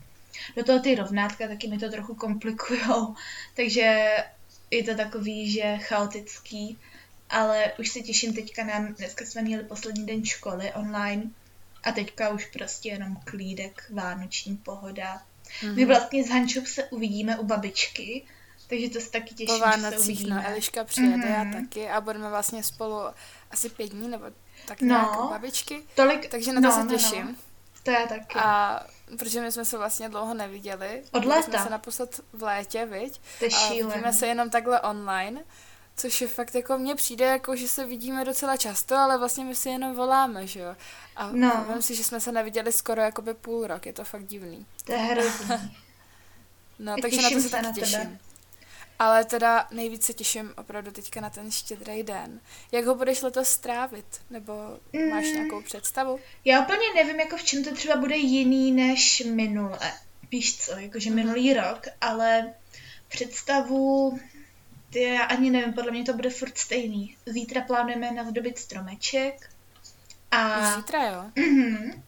Do 0.55 0.63
toho 0.63 0.79
ty 0.79 0.95
rovnátka 0.95 1.47
taky 1.47 1.67
mi 1.67 1.77
to 1.79 1.89
trochu 1.89 2.15
komplikujou, 2.15 3.15
takže 3.55 4.07
je 4.71 4.83
to 4.83 4.95
takový, 4.95 5.51
že 5.51 5.77
chaotický, 5.77 6.77
ale 7.29 7.71
už 7.79 7.89
se 7.89 7.99
těším 7.99 8.33
teďka 8.33 8.63
na, 8.63 8.79
dneska 8.79 9.25
jsme 9.25 9.41
měli 9.41 9.63
poslední 9.63 10.05
den 10.05 10.25
školy 10.25 10.71
online 10.73 11.23
a 11.83 11.91
teďka 11.91 12.29
už 12.29 12.45
prostě 12.45 12.89
jenom 12.89 13.15
klídek, 13.23 13.83
vánoční 13.89 14.57
pohoda. 14.57 15.21
Mhm. 15.63 15.75
My 15.75 15.85
vlastně 15.85 16.23
s 16.23 16.29
Hančou 16.29 16.65
se 16.65 16.83
uvidíme 16.83 17.37
u 17.39 17.43
babičky, 17.45 18.23
takže 18.67 18.89
to 18.89 18.99
se 18.99 19.11
taky 19.11 19.35
těším, 19.35 19.47
Po 19.47 19.53
že 19.53 19.59
se 19.59 19.81
Vánocích, 19.81 19.99
uvidíme. 20.19 20.35
no, 20.35 20.47
Eliška 20.47 20.83
přijede, 20.83 21.15
Mhm. 21.17 21.27
já 21.27 21.61
taky 21.61 21.89
a 21.89 22.01
budeme 22.01 22.29
vlastně 22.29 22.63
spolu 22.63 22.99
asi 23.51 23.69
pět 23.69 23.89
dní, 23.91 24.07
nebo 24.07 24.25
tak 24.67 24.81
No. 24.81 24.87
nějak 24.87 25.19
babičky. 25.29 25.83
Tolik, 25.95 26.29
Takže 26.29 26.53
na 26.53 26.61
to 26.61 26.67
no, 26.67 26.73
se 26.73 26.79
no, 26.79 26.85
no. 26.85 26.91
těším. 26.91 27.37
To 27.83 27.91
já 27.91 28.07
taky. 28.07 28.39
A 28.39 28.79
protože 29.17 29.41
my 29.41 29.51
jsme 29.51 29.65
se 29.65 29.77
vlastně 29.77 30.09
dlouho 30.09 30.33
neviděli. 30.33 31.03
Od 31.11 31.19
Viděli 31.19 31.43
jsme 31.43 31.51
léta. 31.53 31.63
se 31.63 31.69
naposled 31.69 32.21
v 32.33 32.43
létě, 32.43 32.85
viď? 32.85 33.21
to 33.39 33.45
je 33.45 33.83
vidíme 33.83 34.13
se 34.13 34.27
jenom 34.27 34.49
takhle 34.49 34.81
online, 34.81 35.43
což 35.95 36.21
je 36.21 36.27
fakt 36.27 36.55
jako 36.55 36.77
mně 36.77 36.95
přijde, 36.95 37.25
jako 37.25 37.55
že 37.55 37.67
se 37.67 37.85
vidíme 37.85 38.25
docela 38.25 38.57
často, 38.57 38.95
ale 38.95 39.17
vlastně 39.17 39.45
my 39.45 39.55
si 39.55 39.69
jenom 39.69 39.95
voláme, 39.95 40.47
že 40.47 40.59
jo? 40.59 40.75
A 41.15 41.29
No. 41.31 41.65
no. 41.75 41.81
si, 41.81 41.95
že 41.95 42.03
jsme 42.03 42.19
se 42.19 42.31
neviděli 42.31 42.71
skoro 42.71 43.01
jakoby 43.01 43.33
půl 43.33 43.67
rok, 43.67 43.85
je 43.85 43.93
to 43.93 44.03
fakt 44.03 44.25
divný. 44.25 44.65
To 44.85 44.91
je 44.91 44.97
hrozný. 44.97 45.47
No, 46.79 46.93
Tak 46.93 47.01
takže 47.01 47.17
na 47.17 47.23
to 47.23 47.27
těším 47.29 47.41
se 47.41 47.49
taky 47.49 47.63
na 47.63 47.73
tebe. 47.73 48.19
Ale 49.03 49.25
teda 49.25 49.67
nejvíc 49.71 50.05
se 50.05 50.13
těším 50.13 50.53
opravdu 50.57 50.91
teďka 50.91 51.21
na 51.21 51.29
ten 51.29 51.51
štědrý 51.51 52.03
den. 52.03 52.39
Jak 52.71 52.85
ho 52.85 52.95
budeš 52.95 53.21
letos 53.21 53.47
strávit? 53.49 54.05
Nebo 54.29 54.53
máš 55.09 55.25
Mm. 55.25 55.33
nějakou 55.33 55.61
představu? 55.61 56.19
Já 56.45 56.61
úplně 56.61 56.81
nevím, 56.95 57.19
jako 57.19 57.37
v 57.37 57.43
čem 57.43 57.63
to 57.63 57.75
třeba 57.75 57.95
bude 57.95 58.15
jiný 58.17 58.71
než 58.71 59.23
minule. 59.25 59.79
Víš 60.31 60.57
co, 60.57 60.71
jakože 60.79 61.09
Mhm. 61.09 61.15
minulý 61.19 61.53
rok, 61.53 61.87
ale 62.01 62.53
představu, 63.07 64.19
ty 64.89 65.01
já 65.03 65.23
ani 65.23 65.49
nevím, 65.49 65.73
podle 65.73 65.91
mě 65.91 66.03
to 66.03 66.13
bude 66.13 66.29
furt 66.29 66.57
stejný. 66.57 67.17
Zítra 67.25 67.61
plánujeme 67.61 68.11
nazdobit 68.11 68.57
stromeček 68.57 69.49
a... 70.31 70.75
Zítra, 70.75 71.03
jo? 71.03 71.23
Mhm. 71.35 72.03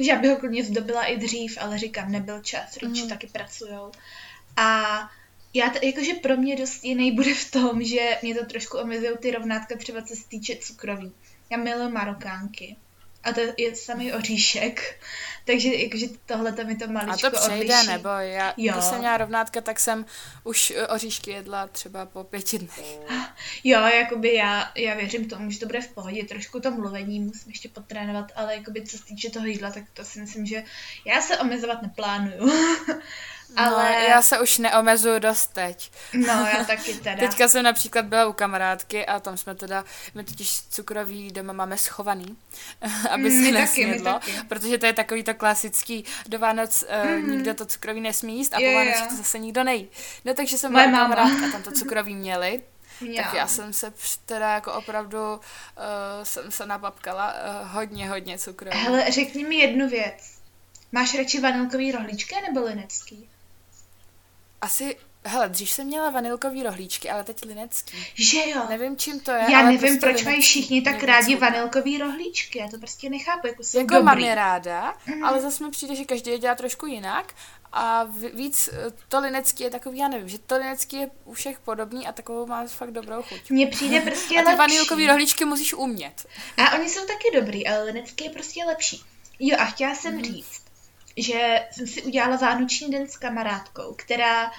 Že 0.00 0.10
já 0.10 0.16
bych 0.16 0.30
ho 0.30 0.36
klidně 0.36 0.64
zdobila 0.64 1.04
i 1.04 1.16
dřív, 1.16 1.58
ale 1.60 1.78
říkám, 1.78 2.12
nebyl 2.12 2.42
čas, 2.42 2.76
rodiče 2.76 3.00
Mhm. 3.00 3.08
taky 3.08 3.26
pracujou. 3.26 3.92
A 4.56 4.98
já 5.54 5.70
to, 5.70 5.78
jakože 5.86 6.14
pro 6.14 6.36
mě 6.36 6.56
dost 6.56 6.84
jiný 6.84 7.12
bude 7.12 7.34
v 7.34 7.50
tom, 7.50 7.82
že 7.82 8.18
mě 8.22 8.34
to 8.34 8.44
trošku 8.46 8.78
omezují 8.78 9.10
ty 9.20 9.30
rovnátka 9.30 9.76
třeba 9.76 10.02
co 10.02 10.16
se 10.16 10.28
týče 10.28 10.56
cukroví. 10.56 11.12
Já 11.50 11.56
miluji 11.58 11.88
marokánky. 11.92 12.76
A 13.24 13.32
to 13.32 13.40
je 13.56 13.76
samý 13.76 14.12
oříšek. 14.12 15.00
Takže 15.44 15.74
jakože 15.74 16.06
tohle 16.26 16.52
to 16.52 16.64
mi 16.64 16.76
to 16.76 16.84
A 16.84 16.88
maličko 16.88 17.30
to 17.30 17.36
přejde, 17.36 17.74
odliší. 17.74 17.86
nebo 17.88 18.08
já, 18.08 18.54
Jo. 18.56 18.72
když 18.72 18.84
jsem 18.84 18.98
měla 18.98 19.16
rovnátka, 19.16 19.60
tak 19.60 19.80
jsem 19.80 20.06
už 20.44 20.70
eh, 20.76 20.86
oříšky 20.86 21.30
jedla 21.30 21.66
třeba 21.66 22.06
po 22.06 22.24
pěti 22.24 22.58
dnech. 22.58 22.98
Jo, 23.64 23.80
jakoby 23.80 24.34
já, 24.34 24.72
já 24.76 24.94
věřím 24.94 25.28
tomu, 25.28 25.50
že 25.50 25.58
to 25.60 25.66
bude 25.66 25.80
v 25.80 25.88
pohodě. 25.88 26.24
Trošku 26.24 26.60
to 26.60 26.70
mluvení 26.70 27.20
musím 27.20 27.50
ještě 27.50 27.68
potrénovat, 27.68 28.32
ale 28.36 28.54
jakoby 28.54 28.86
co 28.86 28.98
se 28.98 29.04
týče 29.04 29.30
toho 29.30 29.46
jídla, 29.46 29.70
tak 29.70 29.84
to 29.94 30.04
si 30.04 30.20
myslím, 30.20 30.46
že 30.46 30.64
já 31.04 31.20
se 31.20 31.38
omezovat 31.38 31.82
neplánuju. 31.82 32.52
ale 33.56 33.92
No, 33.92 33.98
já 34.08 34.22
se 34.22 34.40
už 34.40 34.58
neomezuju 34.58 35.18
dost 35.18 35.46
teď. 35.46 35.90
no, 36.12 36.26
já 36.26 36.64
taky 36.64 36.94
teda. 36.94 37.16
Teďka 37.28 37.48
jsem 37.48 37.62
například 37.64 38.04
byla 38.04 38.26
u 38.26 38.32
kamarádky 38.32 39.06
a 39.06 39.20
tam 39.20 39.36
jsme 39.36 39.54
teda, 39.54 39.84
my 40.14 40.24
totiž 40.24 40.60
cukroví 40.70 41.30
doma 41.30 41.52
máme 41.52 41.78
schovaný, 41.78 42.36
aby 43.10 43.30
Mm, 43.30 43.44
se 43.44 43.52
nesnědlo, 43.52 44.20
protože 44.48 44.78
to 44.78 44.86
je 44.86 44.92
takový 44.92 45.22
to 45.24 45.34
klasický, 45.34 46.04
do 46.28 46.38
Vánoc 46.38 46.84
uh, 47.04 47.28
nikdo 47.28 47.54
to 47.54 47.66
cukroví 47.66 48.00
nesmí 48.00 48.36
jíst 48.38 48.54
a 48.54 48.60
Jo, 48.60 48.66
po 48.66 48.70
jo. 48.70 48.78
Vánocích 48.78 49.08
to 49.08 49.16
zase 49.16 49.38
nikdo 49.38 49.64
nejí. 49.64 49.88
No 50.24 50.34
takže 50.34 50.58
jsem 50.58 50.72
Moje 50.72 50.88
byla 50.88 50.98
kamarádka 51.00 51.46
a 51.46 51.50
tam 51.52 51.62
to 51.62 51.72
cukroví 51.78 52.14
měli 52.14 52.62
Já. 53.00 53.22
Tak 53.22 53.34
já 53.34 53.46
jsem 53.46 53.72
se 53.72 53.92
teda 54.26 54.54
jako 54.54 54.72
opravdu, 54.72 55.18
uh, 55.34 55.40
jsem 56.22 56.50
se 56.50 56.66
nababkala 56.66 57.34
uh, 57.34 57.68
hodně, 57.72 58.08
hodně 58.08 58.38
cukru. 58.38 58.70
Hele, 58.72 59.10
řekni 59.12 59.44
mi 59.44 59.56
jednu 59.56 59.88
věc. 59.88 60.14
Máš 60.92 61.14
radši 61.14 61.40
vanilkový 61.40 61.92
rohlíčky 61.92 62.34
nebo 62.48 62.66
linecký? 62.66 63.28
Asi, 64.60 64.96
hele, 65.24 65.48
dřív 65.48 65.70
jsem 65.70 65.86
měla 65.86 66.10
vanilkový 66.10 66.62
rohlíčky, 66.62 67.10
ale 67.10 67.24
teď 67.24 67.44
linecký. 67.46 67.96
Že 68.14 68.50
jo? 68.50 68.62
Nevím, 68.68 68.96
čím 68.96 69.20
to 69.20 69.30
je, 69.30 69.44
Já 69.52 69.62
nevím, 69.62 69.78
prostě 69.80 69.98
proč 70.00 70.12
mají 70.22 70.24
linecký 70.36 70.42
všichni 70.42 70.82
tak 70.82 70.96
mě 70.96 71.06
rádi 71.06 71.36
vanilkový 71.36 71.98
rohlíčky. 71.98 72.58
Já 72.58 72.68
to 72.68 72.78
prostě 72.78 73.10
nechápu, 73.10 73.46
jako 73.46 73.64
jsou 73.64 73.78
Jako 73.78 73.94
dobrý. 73.94 74.04
mám 74.04 74.18
je 74.18 74.34
ráda, 74.34 74.94
Mhm. 75.06 75.24
ale 75.24 75.40
zase 75.40 75.64
mi 75.64 75.70
přijde, 75.70 75.94
že 75.96 76.04
každý 76.04 76.30
je 76.30 76.38
dělá 76.38 76.54
trošku 76.54 76.86
jinak 76.86 77.34
a 77.72 78.04
víc 78.34 78.68
eh, 78.72 78.92
to 79.08 79.20
linecký 79.20 79.64
je 79.64 79.70
takový, 79.70 79.98
já 79.98 80.08
nevím, 80.08 80.28
že 80.28 80.38
to 80.38 80.54
linecký 80.56 80.96
je 80.96 81.10
u 81.24 81.32
všech 81.32 81.58
podobný 81.60 82.06
a 82.06 82.12
takovou 82.12 82.46
má 82.46 82.66
fakt 82.66 82.90
dobrou 82.90 83.22
chuť. 83.22 83.50
Mně 83.50 83.66
přijde 83.66 84.00
prostě 84.00 84.40
A 84.42 84.50
ty 84.50 84.56
vanilkový 84.56 85.06
rohlíčky 85.06 85.44
musíš 85.44 85.74
umět. 85.74 86.26
A 86.56 86.78
oni 86.78 86.88
jsou 86.88 87.00
taky 87.06 87.40
dobrý, 87.40 87.66
ale 87.66 87.82
linecký 87.84 88.24
je 88.24 88.30
prostě 88.30 88.64
lepší. 88.64 89.02
Jo, 89.40 89.56
a 89.60 89.64
chtěla 89.64 89.94
jsem 89.94 90.14
Mhm. 90.14 90.24
říct, 90.24 90.62
že 91.18 91.60
jsem 91.70 91.86
si 91.86 92.02
udělala 92.02 92.36
vánoční 92.36 92.90
den 92.90 93.08
s 93.08 93.16
kamarádkou, 93.16 93.94
která 93.98 94.46
uh, 94.46 94.52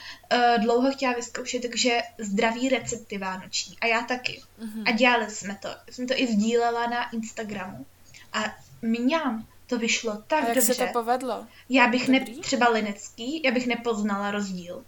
dlouho 0.63 0.91
chtěla 0.91 1.13
vyzkoušet 1.13 1.61
takže 1.61 2.01
zdraví 2.17 2.69
recepty 2.69 3.17
vánoční. 3.17 3.77
A 3.81 3.85
já 3.85 4.01
taky. 4.01 4.41
Mhm. 4.57 4.83
A 4.87 4.91
dělali 4.91 5.31
jsme 5.31 5.59
to. 5.61 5.69
Jsem 5.91 6.07
to 6.07 6.13
i 6.17 6.27
sdílela 6.27 6.87
na 6.87 7.09
Instagramu. 7.09 7.85
A 8.33 8.39
mňam, 8.81 9.47
to 9.67 9.79
vyšlo 9.79 10.23
tak 10.27 10.43
A 10.43 10.47
jak 10.47 10.55
dobře. 10.55 10.73
se 10.73 10.85
to 10.85 10.93
povedlo? 10.93 11.47
Já 11.69 11.87
bych 11.87 12.07
ne, 12.07 12.25
třeba 12.41 12.69
linecký, 12.69 13.41
já 13.43 13.51
bych 13.51 13.67
nepoznala 13.67 14.31
rozdíl. 14.31 14.83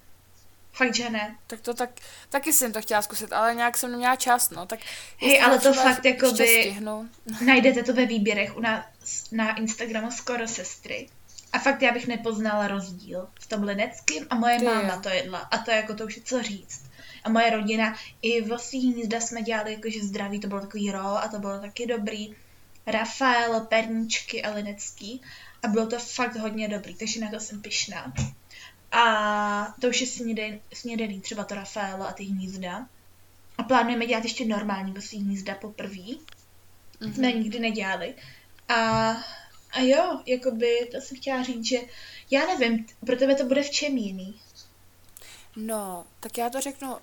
Fakt, 0.73 0.95
že 0.95 1.09
ne. 1.09 1.35
Tak 1.47 1.61
to 1.61 1.73
tak, 1.73 1.89
taky 2.29 2.53
jsem 2.53 2.73
to 2.73 2.81
chtěla 2.81 3.01
zkusit, 3.01 3.33
ale 3.33 3.55
nějak 3.55 3.77
jsem 3.77 3.91
neměla 3.91 4.15
čas, 4.15 4.49
no, 4.49 4.65
tak... 4.65 4.79
Hej, 5.17 5.41
ale 5.41 5.59
to 5.59 5.73
fakt 5.73 6.05
jakoby- 6.05 6.47
stihnu. 6.47 7.09
Najdete 7.45 7.83
to 7.83 7.93
ve 7.93 8.05
výběrech 8.05 8.57
u 8.57 8.59
nás 8.59 8.85
na 9.31 9.55
Instagramu 9.55 10.11
skoro 10.11 10.47
sestry. 10.47 11.09
A 11.53 11.59
fakt 11.59 11.81
já 11.81 11.91
bych 11.91 12.07
nepoznala 12.07 12.67
rozdíl 12.67 13.27
v 13.39 13.47
tom 13.47 13.63
lineckým 13.63 14.27
a 14.29 14.35
moje 14.35 14.59
Ty 14.59 14.65
máma 14.65 15.01
to 15.01 15.09
jedla. 15.09 15.39
A 15.39 15.57
to 15.57 15.71
jako 15.71 15.93
to 15.95 16.05
už 16.05 16.17
je 16.17 16.23
co 16.23 16.43
říct. 16.43 16.83
A 17.23 17.29
moje 17.29 17.49
rodina, 17.49 17.95
i 18.21 18.41
v 18.41 18.57
svých 18.57 18.93
hnízda 18.93 19.19
jsme 19.19 19.41
dělali 19.41 19.73
jakože 19.73 20.03
zdraví, 20.03 20.39
to 20.39 20.47
bylo 20.47 20.61
takový 20.61 20.91
ro 20.91 20.99
a 21.23 21.27
to 21.27 21.39
bylo 21.39 21.59
taky 21.59 21.87
dobrý. 21.87 22.35
Rafael, 22.87 23.61
perníčky 23.61 24.43
a 24.43 24.53
linecký. 24.53 25.21
A 25.63 25.67
bylo 25.67 25.87
to 25.87 25.99
fakt 25.99 26.35
hodně 26.35 26.67
dobrý, 26.67 26.95
takže 26.95 27.19
na 27.19 27.31
to 27.31 27.39
jsem 27.39 27.61
pyšná. 27.61 28.13
A 28.91 29.75
to 29.81 29.87
už 29.87 30.01
je 30.01 30.07
snědený, 30.07 30.61
snědený 30.73 31.21
třeba 31.21 31.43
to 31.43 31.55
Rafaelo 31.55 32.07
a 32.07 32.11
ty 32.11 32.23
hnízda. 32.23 32.87
A 33.57 33.63
plánujeme 33.63 34.05
dělat 34.05 34.23
ještě 34.23 34.45
normální 34.45 34.91
vosí 34.91 35.17
hnízda 35.17 35.55
poprvé 35.55 36.15
Mhm. 37.01 37.13
jsme 37.13 37.31
nikdy 37.31 37.59
nedělali. 37.59 38.13
A, 38.69 39.13
a 39.71 39.79
jo, 39.81 40.19
jakoby, 40.25 40.89
to 40.91 41.01
jsem 41.01 41.17
chtěla 41.17 41.43
říct, 41.43 41.65
že 41.65 41.77
já 42.31 42.45
nevím, 42.45 42.85
pro 43.05 43.15
tebe 43.15 43.35
to 43.35 43.43
bude 43.45 43.63
v 43.63 43.69
čem 43.69 43.97
jiný. 43.97 44.39
No, 45.55 46.05
tak 46.19 46.37
já 46.37 46.49
to 46.49 46.61
řeknu. 46.61 46.91
Uh, 46.91 46.97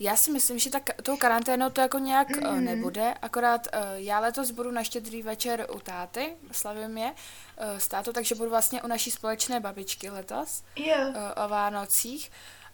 já 0.00 0.16
si 0.16 0.30
myslím, 0.30 0.58
že 0.58 0.70
tak, 0.70 0.90
tou 1.02 1.16
karanténou 1.16 1.70
to 1.70 1.80
jako 1.80 1.98
nějak 1.98 2.28
mm. 2.36 2.42
uh, 2.46 2.52
Mhm. 2.54 2.64
nebude, 2.64 3.14
akorát 3.22 3.66
uh, 3.74 3.80
já 3.94 4.18
letos 4.20 4.50
budu 4.50 4.70
na 4.70 4.84
štědrý 4.84 5.22
večer 5.22 5.66
u 5.74 5.78
táty, 5.80 6.32
slavím 6.52 6.98
je 6.98 7.06
uh, 7.10 7.78
s 7.78 7.88
tátou, 7.88 8.12
takže 8.12 8.34
budu 8.34 8.50
vlastně 8.50 8.82
u 8.82 8.86
naší 8.86 9.10
společné 9.10 9.60
babičky 9.60 10.10
letos 10.10 10.62
Jo. 10.76 10.94
uh, 11.08 11.44
o 11.44 11.48
Vánocích. 11.48 12.30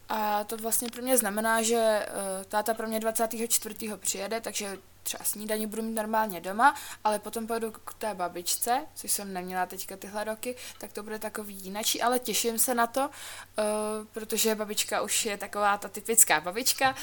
A 0.08 0.44
to 0.44 0.56
vlastně 0.56 0.88
pro 0.88 1.02
mě 1.02 1.18
znamená, 1.18 1.62
že 1.62 2.06
uh, 2.08 2.44
táta 2.44 2.75
pro 2.75 2.87
mě 2.88 3.00
24. 3.00 3.75
přijede, 3.96 4.40
takže 4.40 4.78
třeba 5.02 5.25
snídaní 5.25 5.66
budu 5.66 5.82
mít 5.82 5.94
normálně 5.94 6.40
doma, 6.40 6.75
ale 7.04 7.18
potom 7.18 7.47
pojedu 7.47 7.71
k 7.71 7.94
té 7.94 8.14
babičce, 8.14 8.87
což 8.94 9.12
jsem 9.12 9.32
neměla 9.32 9.66
teďka 9.66 9.97
tyhle 9.97 10.25
roky, 10.25 10.56
tak 10.78 10.92
to 10.92 11.02
bude 11.02 11.18
takový 11.18 11.54
jinačí, 11.54 12.02
ale 12.02 12.18
těším 12.18 12.59
se 12.59 12.75
na 12.75 12.87
to, 12.87 13.00
uh, 13.00 13.64
protože 14.12 14.54
babička 14.54 15.00
už 15.00 15.26
je 15.26 15.37
taková 15.37 15.78
ta 15.78 15.88
typická 15.88 16.40
babička, 16.40 16.94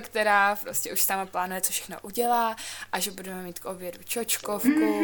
která 0.00 0.56
prostě 0.56 0.92
už 0.92 1.02
sama 1.02 1.26
plánuje, 1.26 1.60
co 1.60 1.72
všechno 1.72 1.96
udělá 2.02 2.56
a 2.92 3.00
že 3.00 3.10
budeme 3.10 3.42
mít 3.42 3.58
k 3.58 3.64
obědu 3.64 3.98
čočkovku 4.04 5.02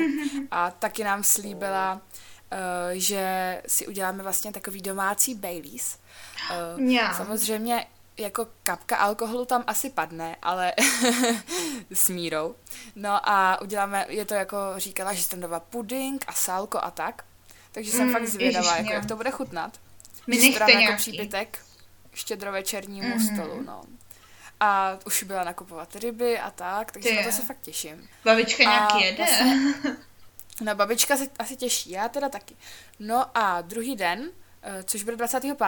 a 0.50 0.70
taky 0.70 1.04
nám 1.04 1.24
slíbila, 1.24 1.92
uh, 1.92 2.58
že 2.92 3.62
si 3.66 3.86
uděláme 3.86 4.22
vlastně 4.22 4.52
takový 4.52 4.82
domácí 4.82 5.34
Baileys. 5.34 5.98
Uh, 6.76 6.90
Já. 6.90 7.14
Samozřejmě 7.14 7.86
jako 8.20 8.46
kapka 8.62 8.96
alkoholu 8.96 9.44
tam 9.44 9.64
asi 9.66 9.90
padne, 9.90 10.36
ale 10.42 10.72
s 11.92 12.08
mírou. 12.08 12.54
No 12.96 13.28
a 13.28 13.60
uděláme, 13.60 14.06
je 14.08 14.24
to 14.24 14.34
jako 14.34 14.56
říkala, 14.76 15.12
že 15.12 15.36
dala 15.36 15.60
puding 15.60 16.24
a 16.26 16.32
sálko 16.32 16.78
a 16.82 16.90
tak. 16.90 17.24
Takže 17.72 17.90
jsem 17.92 18.06
Mm, 18.06 18.12
fakt 18.12 18.26
zvědavá, 18.26 18.72
ježiš, 18.76 18.78
jako, 18.86 18.92
jak 18.92 19.06
to 19.06 19.16
bude 19.16 19.30
chutnat. 19.30 19.80
Že 20.28 20.38
to 20.38 20.42
nechte 20.66 20.72
jako 20.72 20.96
přípitek 20.96 21.58
štědrovečernímu 22.14 23.08
Mhm. 23.08 23.18
mm-hmm. 23.18 23.34
stolu, 23.34 23.62
no. 23.62 23.82
A 24.60 24.98
už 25.06 25.22
byla 25.22 25.44
nakupovat 25.44 25.96
ryby 25.96 26.38
a 26.38 26.50
tak, 26.50 26.92
takže 26.92 27.08
Ty 27.08 27.16
na 27.16 27.22
to 27.22 27.32
se 27.32 27.42
fakt 27.42 27.60
těším. 27.62 28.08
Babička 28.24 28.62
nějak 28.62 28.92
A 28.92 28.98
jede. 28.98 29.16
vlastně- 29.16 29.74
No 30.60 30.74
babička 30.74 31.16
se 31.16 31.24
asi 31.38 31.56
těší, 31.56 31.90
já 31.90 32.08
teda 32.08 32.28
taky. 32.28 32.56
No 32.98 33.38
a 33.38 33.60
druhý 33.60 33.96
den, 33.96 34.30
což 34.84 35.02
bude 35.02 35.16
25. 35.16 35.58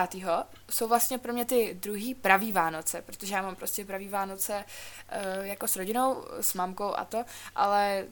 jsou 0.71 0.87
vlastně 0.87 1.17
pro 1.17 1.33
mě 1.33 1.45
ty 1.45 1.77
druhý 1.79 2.15
pravý 2.15 2.51
Vánoce, 2.51 3.01
protože 3.01 3.35
já 3.35 3.41
mám 3.41 3.55
prostě 3.55 3.85
pravý 3.85 4.07
Vánoce 4.07 4.65
eh, 5.09 5.47
jako 5.47 5.67
s 5.67 5.75
rodinou, 5.75 6.25
s 6.41 6.53
mamkou 6.53 6.93
a 6.95 7.05
to, 7.05 7.25
ale 7.55 8.05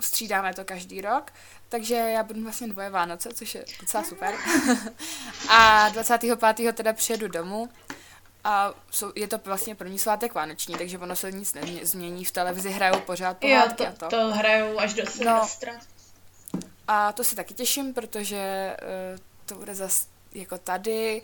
střídáme 0.00 0.54
to 0.54 0.64
každý 0.64 1.00
rok, 1.00 1.32
takže 1.68 1.94
já 1.94 2.22
budu 2.22 2.42
vlastně 2.42 2.68
dvoje 2.68 2.90
Vánoce, 2.90 3.28
což 3.34 3.54
je 3.54 3.64
docela 3.80 4.04
super. 4.04 4.34
a 5.48 5.88
25. 5.88 6.72
teda 6.72 6.92
přijedu 6.92 7.28
domů 7.28 7.68
a 8.44 8.74
jsou, 8.90 9.12
je 9.14 9.28
to 9.28 9.38
vlastně 9.44 9.74
první 9.74 9.98
svátek 9.98 10.34
vánoční, 10.34 10.74
takže 10.74 10.98
ono 10.98 11.16
se 11.16 11.32
nic 11.32 11.54
nezmění, 11.54 12.24
v 12.24 12.30
televizi 12.30 12.70
hrajou 12.70 13.00
pořád 13.00 13.44
Jo, 13.44 13.50
pohádky 13.50 13.76
to, 13.76 13.86
a 13.86 13.92
to. 13.92 14.08
to 14.08 14.34
hrajou 14.34 14.78
až 14.78 14.94
do 14.94 15.06
Silvestra. 15.06 15.72
A 16.88 17.12
to 17.12 17.24
se 17.24 17.36
taky 17.36 17.54
těším, 17.54 17.94
protože 17.94 18.76
uh, 19.12 19.18
to 19.46 19.54
bude 19.54 19.74
zas 19.74 20.08
jako 20.32 20.58
tady, 20.58 21.22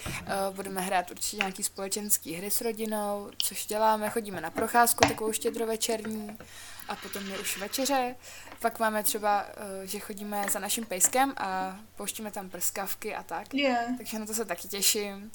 uh, 0.48 0.54
budeme 0.56 0.80
hrát 0.80 1.10
určitě 1.10 1.36
nějaký 1.36 1.62
společenský 1.62 2.32
hry 2.34 2.50
s 2.50 2.60
rodinou, 2.60 3.30
což 3.38 3.66
děláme, 3.66 4.10
chodíme 4.10 4.40
na 4.40 4.50
procházku 4.50 5.08
takovou 5.08 5.32
štědrovečerní 5.32 6.38
a 6.88 6.96
potom 6.96 7.26
je 7.30 7.38
už 7.38 7.58
večeře. 7.58 8.16
Pak 8.60 8.78
máme 8.78 9.02
třeba, 9.02 9.42
uh, 9.44 9.84
že 9.84 9.98
chodíme 9.98 10.44
za 10.52 10.58
naším 10.58 10.84
pejskem 10.86 11.34
a 11.36 11.76
pouštíme 11.96 12.30
tam 12.30 12.50
prskavky 12.50 13.14
a 13.14 13.22
tak. 13.22 13.54
Jo. 13.54 13.74
Takže 13.98 14.18
na 14.18 14.26
to 14.26 14.34
se 14.34 14.44
taky 14.44 14.68
těším. 14.68 15.32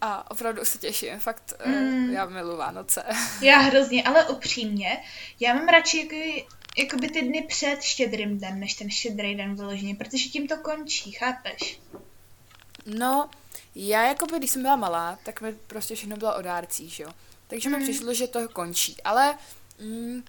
A 0.00 0.30
opravdu 0.30 0.64
se 0.64 0.78
těším, 0.78 1.20
fakt 1.20 1.52
uh, 1.66 1.72
Mm. 1.72 2.10
já 2.12 2.26
miluji 2.26 2.56
Vánoce. 2.56 3.02
Já 3.40 3.58
hrozně, 3.58 4.04
ale 4.04 4.28
upřímně, 4.28 5.02
já 5.40 5.54
mám 5.54 5.68
radši 5.68 5.98
jakoby, 5.98 6.46
jakoby 6.78 7.08
ty 7.08 7.22
dny 7.22 7.44
před 7.48 7.82
štědrým 7.82 8.38
dnem, 8.38 8.60
než 8.60 8.74
ten 8.74 8.90
štědrý 8.90 9.34
den 9.34 9.54
vyloženě, 9.54 9.94
protože 9.94 10.28
tím 10.28 10.48
to 10.48 10.56
končí, 10.56 11.12
chápeš? 11.12 11.80
No, 12.86 13.30
já 13.74 14.06
jakoby, 14.08 14.38
když 14.38 14.50
jsem 14.50 14.62
byla 14.62 14.76
malá, 14.76 15.18
tak 15.22 15.40
mi 15.40 15.52
prostě 15.52 15.94
všechno 15.94 16.16
bylo 16.16 16.36
o 16.36 16.42
dárcích, 16.42 16.92
že 16.92 17.02
jo. 17.02 17.10
Takže 17.46 17.68
mi 17.68 17.76
Mm. 17.76 17.82
přišlo, 17.82 18.14
že 18.14 18.26
to 18.26 18.48
končí. 18.48 18.96
Ale 19.04 19.38
mm, 19.80 20.22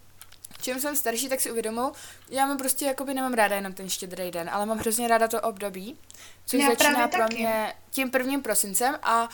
čím 0.62 0.80
jsem 0.80 0.96
starší, 0.96 1.30
tak 1.30 1.42
si 1.42 1.52
uvědomuji, 1.52 1.92
já 2.30 2.46
mám 2.46 2.58
prostě 2.58 2.86
jakoby 2.86 3.14
nemám 3.14 3.34
ráda 3.34 3.56
jenom 3.56 3.74
ten 3.74 3.90
štědrý 3.90 4.32
den, 4.32 4.50
ale 4.54 4.66
mám 4.66 4.78
hrozně 4.78 5.08
ráda 5.08 5.28
to 5.28 5.42
období, 5.42 5.98
což 6.46 6.60
Já 6.60 6.70
začíná 6.70 7.08
pro 7.08 7.26
mě 7.32 7.74
tím 7.92 8.12
prvním 8.12 8.42
prosincem 8.42 9.00
a 9.04 9.30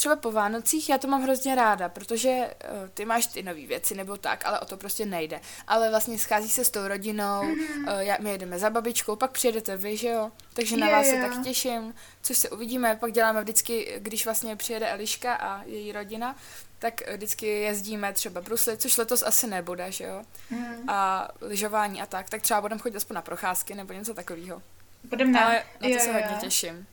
třeba 0.00 0.16
po 0.16 0.32
Vánocích 0.32 0.88
já 0.88 0.98
to 0.98 1.08
mám 1.08 1.22
hrozně 1.22 1.54
ráda, 1.54 1.88
protože 1.88 2.30
uh, 2.30 2.88
ty 2.94 3.04
máš 3.04 3.26
ty 3.26 3.42
nové 3.42 3.66
věci 3.66 3.94
nebo 3.94 4.16
tak, 4.16 4.46
ale 4.46 4.60
o 4.60 4.64
to 4.64 4.76
prostě 4.76 5.06
nejde. 5.06 5.40
Ale 5.66 5.90
vlastně 5.90 6.18
schází 6.18 6.48
se 6.48 6.64
s 6.64 6.70
tou 6.70 6.88
rodinou, 6.88 7.42
Mhm. 7.42 7.54
mm-hmm. 7.54 7.94
uh, 7.94 8.00
já, 8.00 8.16
my 8.20 8.30
jedeme 8.30 8.58
za 8.58 8.70
babičkou, 8.70 9.16
pak 9.16 9.30
přijedete 9.30 9.76
vy, 9.76 9.96
že 9.96 10.08
jo? 10.08 10.30
Takže 10.54 10.76
na 10.76 10.86
Jo, 10.86 10.92
vás 10.92 11.06
se 11.06 11.16
jo. 11.16 11.28
taky 11.28 11.38
těším, 11.44 11.94
což 12.22 12.38
se 12.38 12.50
uvidíme. 12.50 12.96
Pak 12.96 13.12
děláme 13.12 13.40
vždycky, 13.42 13.94
když 13.98 14.24
vlastně 14.24 14.56
přijede 14.56 14.88
Eliška 14.90 15.34
a 15.34 15.62
její 15.64 15.92
rodina, 15.92 16.36
tak 16.78 17.02
eh, 17.06 17.16
vždycky 17.16 17.46
jezdíme 17.46 18.12
třeba 18.12 18.40
bruslit, 18.40 18.82
což 18.82 18.96
letos 18.96 19.22
asi 19.22 19.46
nebude, 19.46 19.92
že 19.92 20.04
jo? 20.04 20.22
Mm. 20.50 20.90
A 20.90 21.28
lyžování 21.40 22.02
a 22.02 22.06
tak, 22.06 22.30
tak 22.30 22.42
třeba 22.42 22.60
budeme 22.60 22.80
chodit 22.80 22.96
aspoň 22.96 23.14
na 23.14 23.22
procházky 23.22 23.74
nebo 23.74 23.92
něco 23.92 24.14
takového. 24.14 24.62
Budem 25.04 25.32
na... 25.32 25.44
Ale 25.44 25.54
na 25.54 25.62
to 25.80 25.88
jo, 25.88 25.98
se 26.00 26.06
jo. 26.08 26.12
hodně 26.12 26.36
těším. 26.40 26.86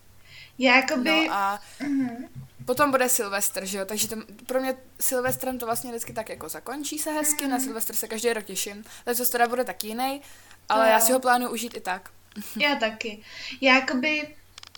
Já 0.60 0.76
jakoby... 0.76 1.28
No 1.28 1.34
a 1.34 1.60
Mhm. 1.80 2.28
Potom 2.68 2.92
bude 2.92 3.10
Silvestr, 3.10 3.66
že 3.66 3.78
jo, 3.78 3.86
takže 3.86 4.08
to, 4.08 4.16
pro 4.46 4.60
mě 4.62 4.76
Silvestrem 5.00 5.60
to 5.60 5.66
vlastně 5.66 5.90
vždycky 5.92 6.14
tak 6.14 6.30
jako 6.30 6.50
zakončí 6.50 7.00
se 7.00 7.12
hezky, 7.12 7.44
Mhm. 7.44 7.52
na 7.52 7.60
Silvestr 7.60 7.96
se 7.96 8.08
každý 8.08 8.34
rok 8.34 8.46
těším. 8.46 8.84
Letos 9.06 9.30
teda 9.30 9.48
bude 9.48 9.64
taky 9.64 9.88
jiný, 9.88 10.22
ale 10.70 10.86
To 10.86 10.92
já 10.92 11.00
si 11.00 11.12
ho 11.12 11.20
plánuju 11.20 11.52
užít 11.52 11.78
i 11.78 11.80
tak. 11.82 12.10
Já 12.60 12.76
taky. 12.76 13.20
Já 13.62 13.76
jakoby, 13.76 14.36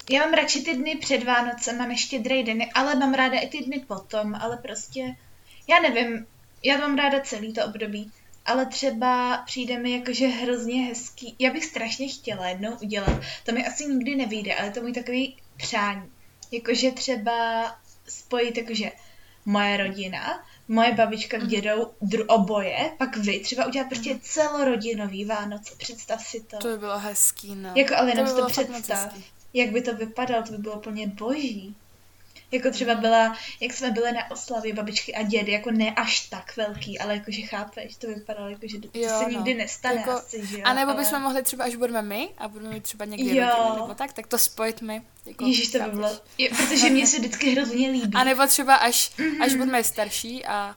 já 0.09 0.19
mám 0.25 0.33
radši 0.33 0.61
ty 0.61 0.73
dny 0.77 0.95
před 0.95 1.23
Vánocema 1.23 1.85
než 1.85 1.99
štědrý 2.05 2.43
den, 2.43 2.59
ale 2.73 2.95
mám 2.95 3.13
ráda 3.13 3.39
i 3.39 3.47
ty 3.47 3.57
dny 3.63 3.79
potom, 3.87 4.35
ale 4.35 4.57
prostě, 4.57 5.15
já 5.69 5.79
nevím, 5.79 6.27
Já 6.63 6.77
mám 6.77 6.97
ráda 6.97 7.19
celý 7.19 7.53
to 7.53 7.65
období, 7.65 8.11
ale 8.45 8.65
třeba 8.65 9.37
přijde 9.45 9.79
mi 9.79 9.91
jakože 9.91 10.27
hrozně 10.27 10.85
hezký. 10.85 11.35
Já 11.39 11.53
bych 11.53 11.65
strašně 11.65 12.07
chtěla 12.07 12.47
jednou 12.47 12.77
udělat. 12.81 13.19
To 13.45 13.51
mi 13.51 13.67
asi 13.67 13.85
nikdy 13.85 14.15
nevyjde, 14.15 14.55
ale 14.55 14.71
to 14.71 14.81
můj 14.81 14.93
takový 14.93 15.37
přání. 15.57 16.09
Jakože 16.51 16.91
třeba 16.91 17.65
spojit 18.07 18.57
jakože 18.57 18.91
moje 19.45 19.77
rodina, 19.77 20.45
moje 20.67 20.93
babička 20.93 21.39
s 21.39 21.47
dědou 21.47 21.91
dru- 22.01 22.25
oboje, 22.27 22.91
pak 22.97 23.17
vy 23.17 23.39
třeba 23.39 23.65
udělat 23.65 23.87
prostě 23.89 24.19
celorodinový 24.21 25.25
Vánoce, 25.25 25.75
představ 25.77 26.25
si 26.25 26.41
to. 26.41 26.57
To 26.57 26.67
by 26.67 26.77
bylo 26.77 26.99
hezký, 26.99 27.55
no. 27.55 27.71
Jako, 27.75 27.95
ale 27.97 28.11
jenom 28.11 28.25
by 28.25 28.31
si 28.31 28.37
to 28.37 28.47
představ. 28.47 29.13
Jak 29.53 29.71
by 29.71 29.81
to 29.81 29.95
vypadalo, 29.95 30.43
to 30.43 30.51
by 30.51 30.57
bylo 30.57 30.77
úplně 30.77 31.07
boží. 31.07 31.75
Jako 32.51 32.71
třeba 32.71 32.95
byla, 32.95 33.37
jak 33.59 33.73
jsme 33.73 33.91
byli 33.91 34.11
na 34.11 34.31
oslavě 34.31 34.73
babičky 34.73 35.15
a 35.15 35.23
dědy, 35.23 35.51
jako 35.51 35.71
ne 35.71 35.91
až 35.91 36.19
tak 36.29 36.57
velký, 36.57 36.99
ale 36.99 37.13
jakože 37.15 37.41
chápeš, 37.41 37.95
to 37.95 38.07
vypadalo 38.07 38.49
jako, 38.49 38.61
že 38.67 38.79
to 38.79 38.87
Jo, 38.93 39.09
se 39.09 39.23
no. 39.23 39.29
nikdy 39.29 39.53
nestane 39.53 39.95
Jako- 39.95 40.11
asi, 40.11 40.45
že 40.47 40.57
jo? 40.57 40.61
A 40.65 40.73
nebo 40.73 40.91
ale... 40.91 40.99
bychom 41.01 41.21
mohli 41.21 41.43
třeba, 41.43 41.65
až 41.65 41.75
budeme 41.75 42.01
my 42.01 42.29
a 42.37 42.47
budeme 42.47 42.73
mít 42.73 42.83
třeba 42.83 43.05
někdy 43.05 43.35
Jo. 43.37 43.47
rodinu 43.57 43.75
nebo 43.81 43.93
tak, 43.95 44.13
tak 44.13 44.27
to 44.27 44.37
spojit 44.37 44.81
my. 44.81 45.01
Jako, 45.25 45.45
Ježíš, 45.45 45.71
to 45.71 45.79
by 45.79 45.89
bylo, 45.89 46.09
je, 46.37 46.49
protože 46.49 46.89
mě 46.89 47.07
se 47.07 47.17
vždycky 47.19 47.49
hrozně 47.51 47.89
líbí. 47.89 48.11
A 48.15 48.23
nebo 48.23 48.47
třeba 48.47 48.75
až, 48.75 49.11
Mhm. 49.17 49.41
až 49.41 49.53
budeme 49.53 49.83
starší 49.83 50.45
a 50.45 50.75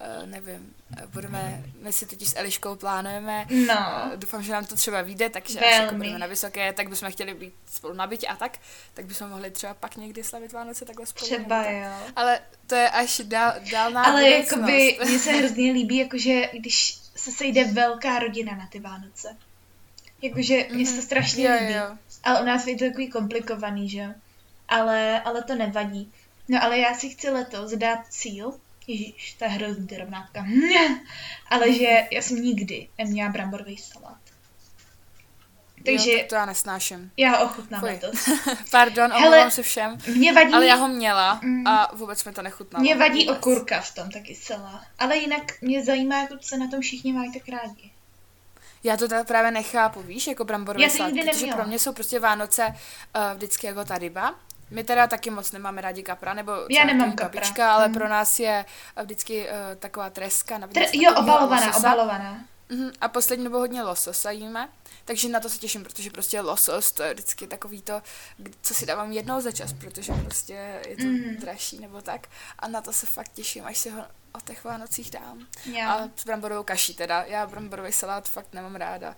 uh, 0.00 0.26
nevím, 0.26 0.74
eh, 0.98 1.06
budeme, 1.06 1.62
my 1.82 1.92
si 1.92 2.06
totiž 2.06 2.28
s 2.28 2.36
Eliškou 2.36 2.76
plánujeme, 2.76 3.46
No, 3.66 4.10
eh, 4.12 4.16
doufám, 4.16 4.42
že 4.42 4.52
nám 4.52 4.64
to 4.66 4.76
třeba 4.76 5.02
vyjde, 5.02 5.30
takže 5.30 5.58
až 5.60 5.64
jako 5.72 5.82
Velmi. 5.84 5.96
budeme 5.98 6.18
na 6.18 6.26
vysoké, 6.26 6.72
tak 6.72 6.88
bychom 6.88 7.10
chtěli 7.10 7.34
být 7.34 7.54
spolu 7.70 7.94
na 7.94 8.06
bytě 8.06 8.26
a 8.26 8.36
tak, 8.36 8.58
tak 8.94 9.04
bychom 9.06 9.28
mohli 9.28 9.50
třeba 9.50 9.74
pak 9.74 9.96
někdy 9.96 10.24
slavit 10.24 10.52
Vánoce 10.52 10.84
takhle 10.84 11.06
spolu. 11.06 11.26
třeba 11.26 11.64
jo. 11.70 11.90
Ale 12.16 12.40
to 12.66 12.74
je 12.74 12.90
až 12.90 13.20
dál, 13.24 13.54
dálná 13.72 14.04
Ale 14.04 14.22
budoucnost. 14.24 14.52
jakoby 14.52 14.98
mně 15.10 15.18
se 15.18 15.32
hrozně 15.32 15.72
líbí, 15.72 15.96
jakože 15.96 16.48
když 16.52 16.94
se 17.16 17.30
sejde 17.32 17.64
velká 17.64 18.18
rodina 18.18 18.56
na 18.56 18.66
ty 18.66 18.80
Vánoce. 18.80 19.36
Jakože 20.22 20.66
mně 20.70 20.86
se 20.86 20.96
to 20.96 21.02
strašně 21.02 21.48
Mhm. 21.48 21.54
jo, 21.58 21.60
líbí. 21.62 21.74
jo. 21.78 21.96
Ale 22.24 22.40
u 22.40 22.44
nás 22.44 22.66
je 22.66 22.76
to 22.78 22.84
takový 22.84 23.08
komplikovaný, 23.10 23.88
že 23.88 23.98
jo? 23.98 24.10
Ale, 24.68 25.20
ale 25.24 25.42
to 25.42 25.54
nevadí. 25.54 26.12
No 26.48 26.62
ale 26.64 26.78
já 26.78 26.94
si 26.94 27.08
chci 27.10 27.30
letos 27.30 27.72
dát 27.72 27.98
cíl, 28.10 28.54
Ježíš, 28.88 29.34
to 29.38 29.44
je 29.44 29.50
hrozný 29.50 29.86
ty 29.86 29.96
rovnátka. 29.96 30.46
ale 31.48 31.72
že 31.72 32.06
já 32.10 32.22
jsem 32.22 32.36
nikdy 32.42 32.88
neměla 32.98 33.30
bramborový 33.30 33.76
salát. 33.78 34.18
Takže 35.84 36.10
jo, 36.12 36.18
tak 36.18 36.28
to 36.28 36.34
já 36.34 36.46
nesnáším. 36.46 37.10
já 37.16 37.36
ho 37.36 37.44
ochutnám 37.44 37.80
Fuj. 37.80 37.90
letos. 37.90 38.28
Pardon, 38.70 39.12
omlouvám 39.12 39.50
se 39.50 39.62
všem, 39.62 39.98
Mě 40.14 40.32
vadí, 40.32 40.52
ale 40.52 40.66
já 40.66 40.74
ho 40.74 40.88
měla 40.88 41.40
Mm. 41.42 41.66
a 41.66 41.90
vůbec 41.94 42.24
mi 42.24 42.32
to 42.32 42.42
nechutnalo. 42.42 42.82
mě 42.82 42.94
vadí 42.96 43.24
vůbec. 43.26 43.38
okurka 43.38 43.80
v 43.80 43.94
tom 43.94 44.10
taky 44.10 44.34
celá. 44.34 44.84
Ale 44.98 45.16
jinak 45.16 45.42
mě 45.62 45.84
zajímá, 45.84 46.16
jak 46.20 46.30
se 46.40 46.56
na 46.58 46.68
tom 46.70 46.80
všichni 46.80 47.12
mají 47.12 47.32
tak 47.32 47.48
rádi. 47.48 47.90
Já 48.84 48.96
to 48.96 49.08
teda 49.08 49.24
právě 49.24 49.50
nechápu, 49.50 50.02
víš, 50.02 50.26
jako 50.26 50.44
bramborový 50.44 50.82
Já 50.82 50.88
to 50.90 50.96
salát, 50.96 51.12
nikdy 51.12 51.30
protože 51.30 51.46
pro 51.46 51.64
mě 51.66 51.78
jsou 51.78 51.92
prostě 51.92 52.20
Vánoce 52.20 52.66
uh, 52.66 52.72
vždycky 53.36 53.66
jako 53.66 53.84
ta 53.84 53.98
ryba. 53.98 54.34
My 54.70 54.84
teda 54.84 55.06
taky 55.06 55.30
moc 55.30 55.52
nemáme 55.52 55.80
rádi 55.80 56.02
kapra, 56.02 56.34
nebo 56.34 56.52
Já 56.70 56.84
nemám 56.84 57.12
kapra. 57.12 57.24
babička, 57.40 57.72
ale 57.74 57.88
Mm. 57.88 57.94
pro 57.94 58.08
nás 58.08 58.38
je 58.38 58.64
uh, 58.96 59.02
vždycky 59.02 59.48
uh, 59.48 59.54
taková 59.78 60.10
treska. 60.10 60.58
Tr- 60.58 60.88
jo, 60.92 61.10
obalovaná, 61.16 61.66
lososa. 61.66 61.78
obalovaná. 61.92 62.44
Mhm, 62.70 62.90
A 63.00 63.08
poslední 63.08 63.44
dobou 63.44 63.58
hodně 63.58 63.82
lososa 63.82 64.30
jíme, 64.30 64.68
takže 65.04 65.28
na 65.28 65.40
to 65.40 65.48
se 65.48 65.58
těším, 65.58 65.82
protože 65.84 66.10
prostě 66.10 66.40
losos, 66.40 66.92
to 66.92 67.02
je 67.02 67.14
vždycky 67.14 67.46
takový 67.46 67.82
to, 67.82 68.02
co 68.62 68.74
si 68.74 68.86
dávám 68.86 69.12
jednou 69.12 69.40
za 69.40 69.52
čas, 69.52 69.72
protože 69.72 70.12
prostě 70.12 70.80
je 70.88 70.96
to 70.96 71.04
Mhm. 71.04 71.36
dražší 71.36 71.78
nebo 71.78 72.02
tak. 72.02 72.26
A 72.58 72.68
na 72.68 72.80
to 72.80 72.92
se 72.92 73.06
fakt 73.06 73.28
těším, 73.32 73.64
až 73.66 73.78
si 73.78 73.90
ho 73.90 74.02
o 74.32 74.40
těch 74.40 74.64
Vánocích 74.64 75.10
dám. 75.10 75.46
Já. 75.72 75.92
A 75.94 76.08
s 76.16 76.24
bramborovou 76.24 76.62
kaší 76.62 76.94
teda. 76.94 77.22
Já 77.22 77.46
bramborový 77.46 77.92
salát 77.92 78.28
fakt 78.28 78.54
nemám 78.54 78.74
ráda. 78.76 79.16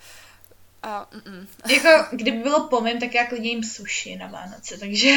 A 0.82 1.08
mm, 1.26 1.48
Jako, 1.72 2.16
kdyby 2.16 2.38
bylo 2.38 2.68
po 2.68 2.80
mém, 2.80 3.00
tak 3.00 3.14
já 3.14 3.26
klidně 3.26 3.50
jim 3.50 3.64
sushi 3.64 4.16
na 4.16 4.26
Vánoce, 4.26 4.78
takže... 4.78 5.16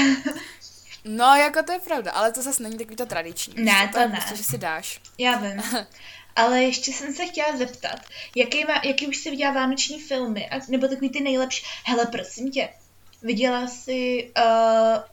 No, 1.05 1.35
jako 1.35 1.63
to 1.63 1.71
je 1.71 1.79
pravda, 1.79 2.11
ale 2.11 2.31
to 2.31 2.41
zase 2.41 2.63
není 2.63 2.77
takový 2.77 2.95
to 2.95 3.05
tradiční. 3.05 3.53
Ne, 3.57 3.87
co? 3.87 3.93
to 3.93 3.99
je 3.99 4.07
ne. 4.07 4.15
Prostě, 4.15 4.35
že 4.35 4.43
si 4.43 4.57
dáš. 4.57 5.01
Já 5.17 5.37
vím. 5.37 5.63
Ale 6.35 6.63
ještě 6.63 6.91
jsem 6.91 7.13
se 7.13 7.25
chtěla 7.25 7.57
zeptat, 7.57 7.99
jaký, 8.35 8.65
má, 8.65 8.81
jaký 8.83 9.07
už 9.07 9.17
jsi 9.17 9.29
viděla 9.29 9.53
vánoční 9.53 10.01
filmy, 10.01 10.49
a, 10.49 10.59
nebo 10.69 10.87
takový 10.87 11.09
ty 11.09 11.21
nejlepší. 11.21 11.65
Hele, 11.85 12.05
prosím 12.05 12.51
tě, 12.51 12.69
viděla 13.21 13.67
jsi 13.67 14.31
uh, 14.37 15.03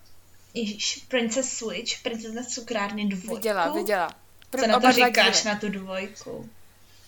Ježíš, 0.55 1.05
Princess 1.09 1.53
Switch, 1.53 2.03
Princezna 2.03 2.43
z 2.43 2.47
cukrárny 2.47 3.07
dvojku? 3.07 3.35
Viděla, 3.35 3.73
viděla. 3.73 4.15
Co 4.61 4.67
na 4.67 4.81
to 4.81 4.93
říkáš 4.93 5.43
díly. 5.43 5.55
na 5.55 5.61
tu 5.61 5.69
dvojku? 5.69 6.49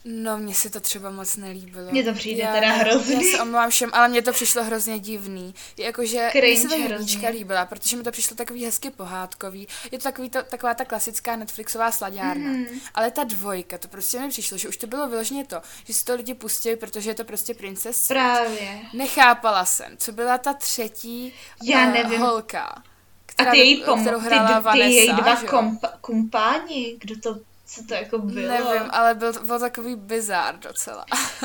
No, 0.05 0.39
mně 0.39 0.55
se 0.55 0.71
to 0.71 0.81
třeba 0.81 1.11
moc 1.11 1.37
nelíbilo. 1.37 1.91
Mně 1.91 2.05
to 2.05 2.13
přijde 2.15 2.43
já, 2.43 2.53
teda 2.53 2.69
ne, 2.69 2.75
hrozný. 2.75 3.15
Já 3.15 3.37
se 3.37 3.43
omlouvám 3.43 3.71
všem, 3.71 3.91
ale 3.93 4.09
mně 4.09 4.23
to 4.23 4.33
přišlo 4.33 4.65
hrozně 4.65 4.99
divný. 4.99 5.55
Jakože 5.77 6.31
mně 6.35 6.57
se 6.57 6.69
ta 6.69 6.77
hrozně. 6.77 7.29
líbila, 7.29 7.67
protože 7.67 7.97
mi 7.97 8.03
to 8.03 8.11
přišlo 8.11 8.37
takový 8.37 8.65
hezky 8.65 8.91
pohádkový. 8.91 9.69
Je 9.91 9.99
to 9.99 10.03
takový 10.03 10.31
to, 10.31 10.43
taková 10.43 10.75
ta 10.75 10.85
klasická 10.85 11.37
Netflixová 11.37 11.91
slaďárna. 11.91 12.51
Mhm. 12.51 12.67
Ale 12.95 13.11
ta 13.11 13.25
dvojka, 13.25 13.79
to 13.79 13.89
prostě 13.89 14.19
mi 14.21 14.29
přišlo, 14.29 14.59
že 14.59 14.69
už 14.69 14.77
to 14.77 14.87
bylo 14.87 15.09
vyloženě 15.09 15.45
to, 15.45 15.63
že 15.87 15.93
si 15.95 16.05
to 16.05 16.15
lidi 16.15 16.35
pustili, 16.35 16.77
protože 16.77 17.11
je 17.11 17.15
to 17.15 17.25
prostě 17.25 17.55
Princess 17.55 18.09
Právě. 18.09 18.79
Nechápala 18.93 19.65
jsem, 19.65 19.97
co 19.97 20.13
byla 20.13 20.39
ta 20.39 20.53
třetí 20.53 21.33
Já 21.63 21.81
eh, 21.89 21.93
nevím. 21.93 22.21
holka. 22.21 22.63
A 22.65 22.83
Která, 23.27 23.51
ty 23.51 23.59
její, 23.59 23.85
pom- 23.85 24.01
kterou 24.01 24.19
ty, 24.21 24.25
hrála 24.27 24.61
d- 24.61 24.73
ty 24.73 24.79
její 24.79 25.13
dva 25.13 25.43
kompa- 25.43 25.93
kumpáni, 26.01 26.97
kdo 26.99 27.21
to, 27.21 27.37
co 27.75 27.85
to 27.85 27.95
jako 27.95 28.19
bylo? 28.19 28.49
Nevím, 28.49 28.91
ale 28.91 29.15
byl, 29.15 29.33
byl 29.33 29.59
takový 29.61 29.97
bizár 29.97 30.59
docela. 30.59 31.05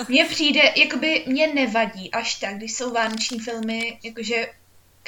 Mně 0.09 0.25
přijde, 0.25 0.61
jakoby 0.75 1.23
mě 1.27 1.53
nevadí 1.53 2.11
až 2.11 2.35
tak, 2.35 2.55
když 2.55 2.73
jsou 2.73 2.93
vánoční 2.93 3.39
filmy, 3.39 3.99
jakože 4.03 4.47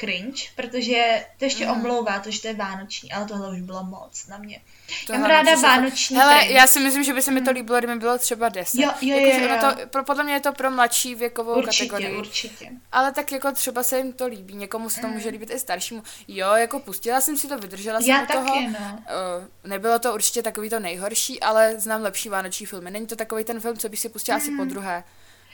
cringe, 0.00 0.42
protože 0.56 1.24
to 1.38 1.44
ještě 1.44 1.66
Mhm. 1.66 1.74
mm. 1.74 1.80
omlouvá 1.80 2.18
to, 2.20 2.30
že 2.30 2.40
to 2.42 2.48
je 2.48 2.54
vánoční, 2.54 3.12
ale 3.12 3.26
tohle 3.26 3.50
už 3.50 3.60
bylo 3.60 3.84
moc 3.84 4.26
na 4.26 4.38
mě. 4.38 4.60
To 5.06 5.12
Já 5.12 5.18
mám 5.18 5.30
ráda 5.30 5.52
přišlo- 5.52 5.68
vánoční 5.68 6.16
Hele, 6.16 6.38
trend. 6.38 6.50
já 6.54 6.66
si 6.66 6.80
myslím, 6.80 7.04
že 7.04 7.12
by 7.14 7.22
se 7.22 7.30
mi 7.30 7.40
to 7.42 7.50
líbilo, 7.50 7.78
kdyby 7.78 7.94
mi 7.94 8.00
bylo 8.00 8.18
třeba 8.18 8.48
10. 8.48 8.80
Jo, 8.82 8.90
jo, 9.00 9.16
Jakože 9.18 9.40
jo, 9.40 9.46
ono 9.46 9.54
jo. 9.54 9.74
To, 9.80 9.86
pro, 9.86 10.04
podle 10.04 10.24
mě 10.24 10.32
je 10.34 10.40
to 10.40 10.52
pro 10.52 10.70
mladší 10.70 11.14
věkovou 11.14 11.54
Určitě, 11.54 11.90
kategorii. 11.90 12.18
určitě. 12.18 12.70
Ale 12.92 13.12
tak 13.12 13.32
jako 13.32 13.52
třeba 13.52 13.82
se 13.82 13.98
jim 13.98 14.12
to 14.12 14.26
líbí, 14.26 14.54
někomu 14.54 14.88
se 14.90 15.00
to 15.00 15.06
může 15.08 15.28
líbit 15.28 15.50
i 15.50 15.58
staršímu. 15.58 16.02
Jo, 16.28 16.52
jako 16.52 16.78
pustila 16.80 17.20
jsem 17.20 17.36
si 17.36 17.48
to, 17.48 17.58
vydržela 17.58 18.00
jsem 18.00 18.08
Já 18.08 18.26
toho. 18.26 18.46
taky, 18.46 18.66
no. 18.68 18.78
Uh, 18.78 19.70
nebylo 19.70 19.98
to 19.98 20.14
určitě 20.14 20.42
takový 20.42 20.70
to 20.70 20.80
nejhorší, 20.80 21.40
ale 21.40 21.80
znám 21.80 22.02
lepší 22.02 22.28
vánoční 22.28 22.66
filmy. 22.66 22.90
Není 22.90 23.06
to 23.06 23.16
takový 23.16 23.44
ten 23.44 23.60
film, 23.60 23.76
co 23.78 23.88
bych 23.88 24.00
si 24.00 24.08
pustila 24.08 24.36
asi 24.36 24.50
po 24.56 24.64
druhé. 24.64 25.04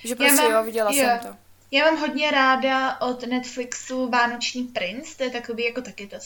Že 0.04 0.16
prostě 0.16 0.42
mám- 0.42 0.52
jo, 0.52 0.64
viděla 0.64 0.90
jo. 0.92 0.96
jsem 1.04 1.18
to. 1.18 1.36
Já 1.70 1.84
mám 1.84 1.96
hodně 2.00 2.30
ráda 2.30 3.00
od 3.00 3.26
Netflixu 3.26 4.08
Vánoční 4.10 4.62
princ, 4.62 5.14
to 5.16 5.24
je 5.24 5.30
takový 5.30 5.64
jako 5.64 5.80
taky 5.82 6.06
To 6.06 6.16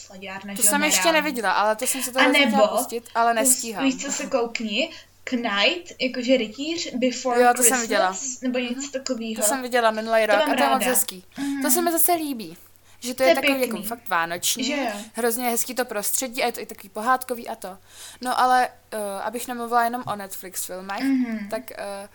že 0.61 0.67
jo, 0.67 0.69
jsem 0.69 0.83
ještě 0.83 0.99
nereálný. 0.99 1.21
neviděla, 1.21 1.51
ale 1.51 1.75
to 1.75 1.87
jsem 1.87 2.01
se 2.03 2.11
to 2.11 2.31
nebo, 2.31 2.67
pustit, 2.67 3.03
ale 3.15 3.33
nestíhám. 3.33 3.85
Víš, 3.85 4.05
co 4.05 4.11
se 4.11 4.25
koukni, 4.27 4.89
Knight, 5.23 5.91
jakože 5.99 6.37
rytíř, 6.37 6.93
Before 6.95 7.41
Jo, 7.41 7.47
to 7.55 7.63
jsem 7.63 7.77
Christmas, 7.77 7.81
viděla. 7.81 8.15
nebo 8.41 8.59
něco 8.59 8.91
takového. 8.91 9.35
To 9.35 9.47
jsem 9.47 9.61
viděla 9.61 9.91
minulý 9.91 10.21
To 10.27 10.31
rok 10.35 10.39
mám 10.47 10.51
a 10.51 10.55
to 10.55 10.63
je 10.63 10.69
moc 10.69 10.83
hezký. 10.83 11.23
To 11.61 11.69
se 11.71 11.81
mi 11.81 11.91
zase 11.91 12.13
líbí. 12.13 12.57
Že 12.99 13.13
to, 13.13 13.17
To 13.17 13.23
je, 13.23 13.29
je 13.29 13.35
takový 13.35 13.53
pěkný. 13.55 13.77
jako 13.79 13.87
fakt 13.87 14.09
vánoční, 14.09 14.63
Že 14.63 14.75
jo. 14.77 14.87
hrozně 15.13 15.49
hezký 15.49 15.75
to 15.75 15.85
prostředí 15.85 16.43
a 16.43 16.45
je 16.45 16.51
to 16.51 16.59
i 16.61 16.65
takový 16.65 16.89
pohádkový 16.89 17.47
a 17.49 17.55
to. 17.55 17.77
No 18.21 18.39
ale 18.39 18.69
uh, 18.93 18.99
abych 19.23 19.47
nemluvila 19.47 19.83
jenom 19.83 20.03
o 20.07 20.15
Netflix 20.15 20.65
filmech, 20.65 21.03
Mhm. 21.03 21.49
tak 21.49 21.61
uh, 21.71 22.09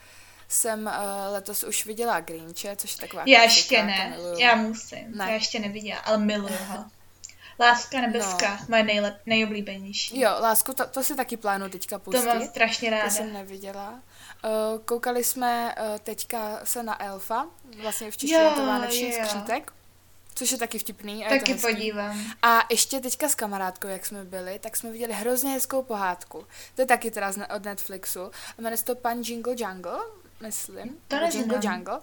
jsem 0.49 0.87
uh, 0.87 1.33
letos 1.33 1.63
už 1.65 1.87
viděla 1.87 2.21
Grinche, 2.21 2.77
což 2.77 2.93
je 2.93 2.99
taková 2.99 3.23
Já 3.27 3.43
ještě 3.43 3.77
to 3.77 3.83
ne, 3.83 4.17
já 4.39 4.55
musím, 4.57 5.13
Ne. 5.17 5.25
já 5.25 5.31
ještě 5.35 5.59
neviděla, 5.59 5.99
ale 6.01 6.19
miluju 6.19 6.57
ho. 6.69 6.85
Láska 7.61 8.01
nebeská, 8.01 8.51
No. 8.61 8.67
moje 8.69 8.83
nejlep, 8.83 9.15
nejoblíbenější. 9.27 10.21
Jo, 10.21 10.31
lásku, 10.41 10.73
to, 10.75 10.87
to 10.87 11.03
si 11.03 11.15
taky 11.17 11.37
plánu 11.37 11.69
teďka 11.69 11.99
to 11.99 12.05
pustit. 12.05 12.27
mám 12.27 12.43
strašně 12.47 12.91
ráda. 12.91 13.05
To 13.05 13.11
jsem 13.11 13.33
neviděla. 13.33 13.91
Uh, 14.45 14.81
koukali 14.85 15.25
jsme 15.25 15.75
uh, 15.75 15.99
teďka 15.99 16.61
se 16.65 16.83
na 16.83 17.03
Elfa, 17.05 17.47
vlastně 17.83 18.11
v 18.11 18.17
češtině 18.17 18.43
je 18.43 18.51
to 18.51 18.67
vánoční 18.67 19.11
jo. 19.15 19.25
skřítek, 19.25 19.73
což 20.35 20.53
je 20.53 20.59
taky 20.59 20.79
vtipný. 20.79 21.27
A 21.27 21.33
je 21.35 21.41
Taky 21.41 21.55
to 21.55 21.57
hezký. 21.61 21.73
podívám. 21.75 22.21
A 22.43 22.61
ještě 22.71 23.01
teďka 23.01 23.29
s 23.29 23.35
kamarádkou, 23.35 23.89
jak 23.89 24.07
jsme 24.07 24.25
byli, 24.25 24.59
tak 24.59 24.77
jsme 24.77 24.91
viděli 24.91 25.13
hrozně 25.13 25.51
hezkou 25.51 25.83
pohádku. 25.83 26.47
To 26.75 26.83
je 26.83 26.87
taky 26.87 27.11
teda 27.11 27.33
od 27.57 27.65
Netflixu. 27.65 28.23
A 28.25 28.31
Jmenuje 28.63 28.77
se 28.77 28.85
to 28.85 28.95
Pan 28.95 29.21
Jingle 29.21 29.55
Jungle, 29.59 29.99
myslím. 30.41 30.97
To 31.09 31.17
Jingle 31.17 31.57
neznám. 31.57 31.75
Jungle. 31.75 32.01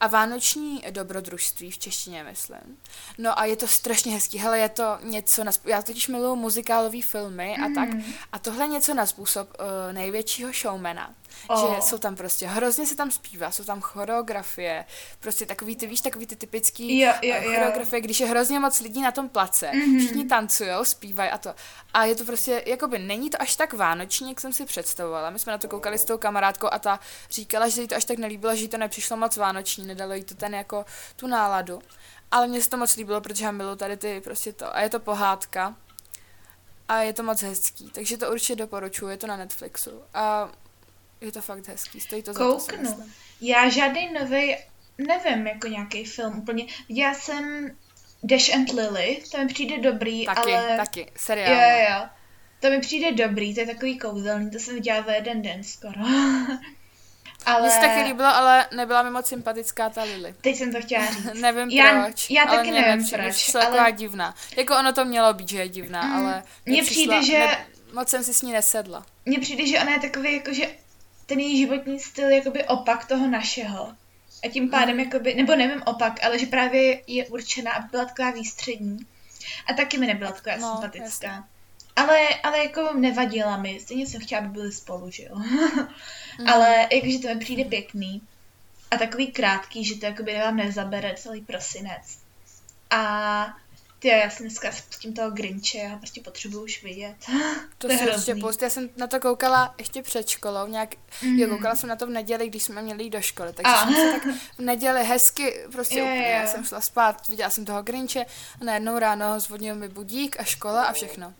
A 0.00 0.06
Vánoční 0.06 0.84
dobrodružství 0.90 1.70
v 1.70 1.78
češtině, 1.78 2.24
myslím. 2.24 2.78
No 3.18 3.38
a 3.38 3.44
je 3.44 3.56
to 3.56 3.68
strašně 3.68 4.12
hezký. 4.12 4.38
Hele, 4.38 4.58
je 4.58 4.68
to 4.68 4.98
něco 5.02 5.44
na 5.44 5.52
způsob, 5.52 5.70
já 5.70 5.82
totiž 5.82 6.08
miluju 6.08 6.36
muzikálové 6.36 7.02
filmy 7.02 7.56
a 7.56 7.74
tak. 7.74 7.88
Mhm. 7.88 8.12
A 8.32 8.38
tohle 8.38 8.64
je 8.64 8.68
něco 8.68 8.94
na 8.94 9.06
způsob 9.06 9.48
uh, 9.60 9.92
největšího 9.92 10.52
showmana. 10.52 11.14
Oh. 11.48 11.74
Že 11.74 11.82
jsou 11.82 11.98
tam 11.98 12.16
prostě, 12.16 12.46
hrozně 12.46 12.86
se 12.86 12.96
tam 12.96 13.10
zpívá, 13.10 13.50
jsou 13.50 13.64
tam 13.64 13.80
choreografie, 13.80 14.84
prostě 15.20 15.46
takový 15.46 15.76
ty, 15.76 15.86
víš, 15.86 16.00
takový 16.00 16.26
ty 16.26 16.36
typický 16.36 17.00
jo, 17.00 17.12
jo. 17.22 17.34
choreografie, 17.44 18.00
když 18.00 18.20
je 18.20 18.26
hrozně 18.26 18.60
moc 18.60 18.80
lidí 18.80 19.02
na 19.02 19.12
tom 19.12 19.28
place, 19.28 19.70
mm-hmm. 19.70 19.98
všichni 19.98 20.24
tancují, 20.24 20.70
zpívají 20.82 21.30
a 21.30 21.38
to. 21.38 21.54
A 21.94 22.04
je 22.04 22.16
to 22.16 22.24
prostě, 22.24 22.62
jakoby 22.66 22.98
není 22.98 23.30
to 23.30 23.42
až 23.42 23.56
tak 23.56 23.72
vánoční, 23.72 24.28
jak 24.28 24.40
jsem 24.40 24.52
si 24.52 24.64
představovala. 24.64 25.30
My 25.30 25.38
jsme 25.38 25.52
na 25.52 25.58
to 25.58 25.68
koukali 25.68 25.98
s 25.98 26.04
tou 26.04 26.18
kamarádkou 26.18 26.68
a 26.72 26.78
ta 26.78 27.00
říkala, 27.30 27.68
že 27.68 27.74
se 27.74 27.80
jí 27.80 27.88
to 27.88 27.96
až 27.96 28.04
tak 28.04 28.18
nelíbilo, 28.18 28.56
že 28.56 28.62
jí 28.62 28.68
to 28.68 28.78
nepřišlo 28.78 29.16
moc 29.16 29.36
vánoční, 29.36 29.86
nedalo 29.86 30.14
jí 30.14 30.24
to 30.24 30.34
ten 30.34 30.54
jako 30.54 30.84
tu 31.16 31.26
náladu. 31.26 31.82
Ale 32.30 32.46
mně 32.46 32.62
se 32.62 32.70
to 32.70 32.76
moc 32.76 32.96
líbilo, 32.96 33.20
protože 33.20 33.44
já 33.44 33.50
miluji 33.50 33.76
tady 33.76 33.96
ty 33.96 34.20
prostě 34.20 34.52
to. 34.52 34.76
A 34.76 34.80
je 34.80 34.90
to 34.90 35.00
pohádka. 35.00 35.76
A 36.88 36.98
je 36.98 37.12
to 37.12 37.22
moc 37.22 37.42
hezký, 37.42 37.90
takže 37.90 38.16
to 38.16 38.32
určitě 38.32 38.56
doporučuji, 38.56 39.08
je 39.08 39.16
to 39.16 39.26
na 39.26 39.36
Netflixu. 39.36 40.02
A 40.14 40.48
je 41.26 41.32
to 41.32 41.40
fakt 41.40 41.68
hezký, 41.68 42.00
stojí 42.00 42.22
to 42.22 42.34
Kouknu. 42.34 42.58
za 42.58 42.72
to, 42.72 42.78
myslím. 42.82 43.14
Já 43.40 43.68
žádný 43.68 44.12
nový, 44.20 44.56
nevím, 44.98 45.46
jako 45.46 45.68
nějaký 45.68 46.04
film 46.04 46.38
úplně. 46.38 46.66
Já 46.88 47.14
jsem 47.14 47.70
Dash 48.22 48.54
and 48.54 48.72
Lily, 48.72 49.22
to 49.32 49.38
mi 49.38 49.46
přijde 49.46 49.78
dobrý, 49.78 50.26
taky, 50.26 50.54
ale... 50.54 50.76
Taky, 50.76 51.12
seriál. 51.16 51.54
Jo, 51.54 51.60
jo, 51.60 51.86
jo. 51.90 52.08
To 52.60 52.70
mi 52.70 52.80
přijde 52.80 53.12
dobrý, 53.12 53.54
to 53.54 53.60
je 53.60 53.66
takový 53.66 53.98
kouzelný, 53.98 54.50
to 54.50 54.58
jsem 54.58 54.74
viděla 54.74 55.02
za 55.02 55.12
jeden 55.12 55.42
den 55.42 55.64
skoro. 55.64 56.00
ale... 57.46 57.60
Mně 57.60 57.70
se 57.70 57.80
taky 57.80 58.02
líbilo, 58.02 58.28
ale 58.28 58.66
nebyla 58.76 59.02
mi 59.02 59.10
moc 59.10 59.26
sympatická 59.26 59.90
ta 59.90 60.02
Lily. 60.02 60.34
Teď 60.40 60.56
jsem 60.56 60.72
to 60.72 60.80
chtěla 60.80 61.06
říct. 61.06 61.34
nevím 61.40 61.70
já, 61.70 62.04
proč. 62.04 62.30
Já 62.30 62.46
taky 62.46 62.70
nevím 62.70 62.98
nepřijde, 62.98 63.22
proč. 63.22 63.54
Ale... 63.54 63.64
taková 63.64 63.90
divná. 63.90 64.34
Jako 64.56 64.78
ono 64.78 64.92
to 64.92 65.04
mělo 65.04 65.34
být, 65.34 65.48
že 65.48 65.58
je 65.58 65.68
divná, 65.68 66.02
mm, 66.02 66.12
ale... 66.12 66.42
Mně 66.66 66.82
přijde, 66.82 67.22
že... 67.22 67.38
Ne, 67.38 67.66
moc 67.92 68.08
jsem 68.08 68.24
si 68.24 68.34
s 68.34 68.42
ní 68.42 68.52
nesedla. 68.52 69.06
Mně 69.24 69.38
přijde, 69.38 69.66
že 69.66 69.80
ona 69.80 69.92
je 69.92 70.00
takový, 70.00 70.34
jako 70.34 70.52
že 70.52 70.66
ten 71.26 71.40
její 71.40 71.58
životní 71.58 72.00
styl 72.00 72.28
je 72.28 72.36
jakoby 72.36 72.64
opak 72.64 73.06
toho 73.06 73.26
našeho. 73.26 73.94
A 74.44 74.48
tím 74.48 74.70
pádem, 74.70 74.96
mm. 74.96 75.00
jakoby, 75.00 75.34
nebo 75.34 75.56
nevím 75.56 75.82
opak, 75.86 76.24
ale 76.24 76.38
že 76.38 76.46
právě 76.46 77.02
je 77.06 77.26
určená, 77.26 77.72
aby 77.72 77.88
byla 77.90 78.04
taková 78.04 78.30
výstřední. 78.30 78.98
A 79.66 79.72
taky 79.72 79.98
mi 79.98 80.06
nebyla 80.06 80.32
taková 80.32 80.56
no, 80.56 80.72
sympatická. 80.72 81.48
Ale, 81.96 82.28
ale 82.42 82.58
jako 82.58 82.92
nevadila 82.94 83.56
mi, 83.56 83.80
stejně 83.80 84.06
jsem 84.06 84.20
chtěla, 84.20 84.40
aby 84.40 84.48
byli 84.48 84.72
spolu, 84.72 85.10
že 85.10 85.22
jo. 85.22 85.34
mm. 85.34 86.48
Ale 86.48 86.88
jakože 86.92 87.18
to 87.18 87.28
mi 87.28 87.40
přijde 87.40 87.64
pěkný. 87.64 88.22
A 88.90 88.96
takový 88.96 89.26
krátký, 89.26 89.84
že 89.84 89.94
to 89.94 90.06
jakoby 90.06 90.38
vám 90.38 90.56
nezabere 90.56 91.14
celý 91.16 91.40
prosinec. 91.40 92.18
A 92.90 93.56
ty, 93.98 94.08
já 94.08 94.30
jsem 94.30 94.46
dneska 94.46 94.72
spustím 94.72 95.14
toho 95.14 95.30
Grinche, 95.30 95.78
já 95.78 95.96
prostě 95.96 96.20
potřebuju 96.20 96.64
už 96.64 96.82
vidět. 96.82 97.16
To, 97.78 97.86
to 97.88 97.92
je 97.92 97.98
prostě 97.98 98.34
pust. 98.34 98.62
Já 98.62 98.70
jsem 98.70 98.88
na 98.96 99.06
to 99.06 99.20
koukala 99.20 99.74
ještě 99.78 100.02
před 100.02 100.28
školou, 100.28 100.66
nějak, 100.66 100.94
mm. 101.22 101.38
jo, 101.38 101.48
koukala 101.48 101.74
jsem 101.74 101.88
na 101.88 101.96
to 101.96 102.06
v 102.06 102.10
neděli, 102.10 102.48
když 102.48 102.62
jsme 102.62 102.82
měli 102.82 103.04
jít 103.04 103.10
do 103.10 103.20
školy, 103.20 103.52
takže 103.52 103.72
ah. 103.74 103.84
jsem 103.84 103.94
se 103.94 104.12
tak 104.12 104.34
v 104.58 104.58
neděli 104.58 105.04
hezky, 105.04 105.60
prostě 105.72 105.96
je, 105.96 106.02
úplně, 106.02 106.22
je. 106.22 106.30
já 106.30 106.46
jsem 106.46 106.64
šla 106.64 106.80
spát, 106.80 107.28
viděla 107.28 107.50
jsem 107.50 107.64
toho 107.64 107.82
Grinche 107.82 108.26
a 108.60 108.64
najednou 108.64 108.98
ráno 108.98 109.40
zvodnil 109.40 109.74
mi 109.74 109.88
budík 109.88 110.40
a 110.40 110.44
škola 110.44 110.84
a 110.84 110.92
všechno. 110.92 111.34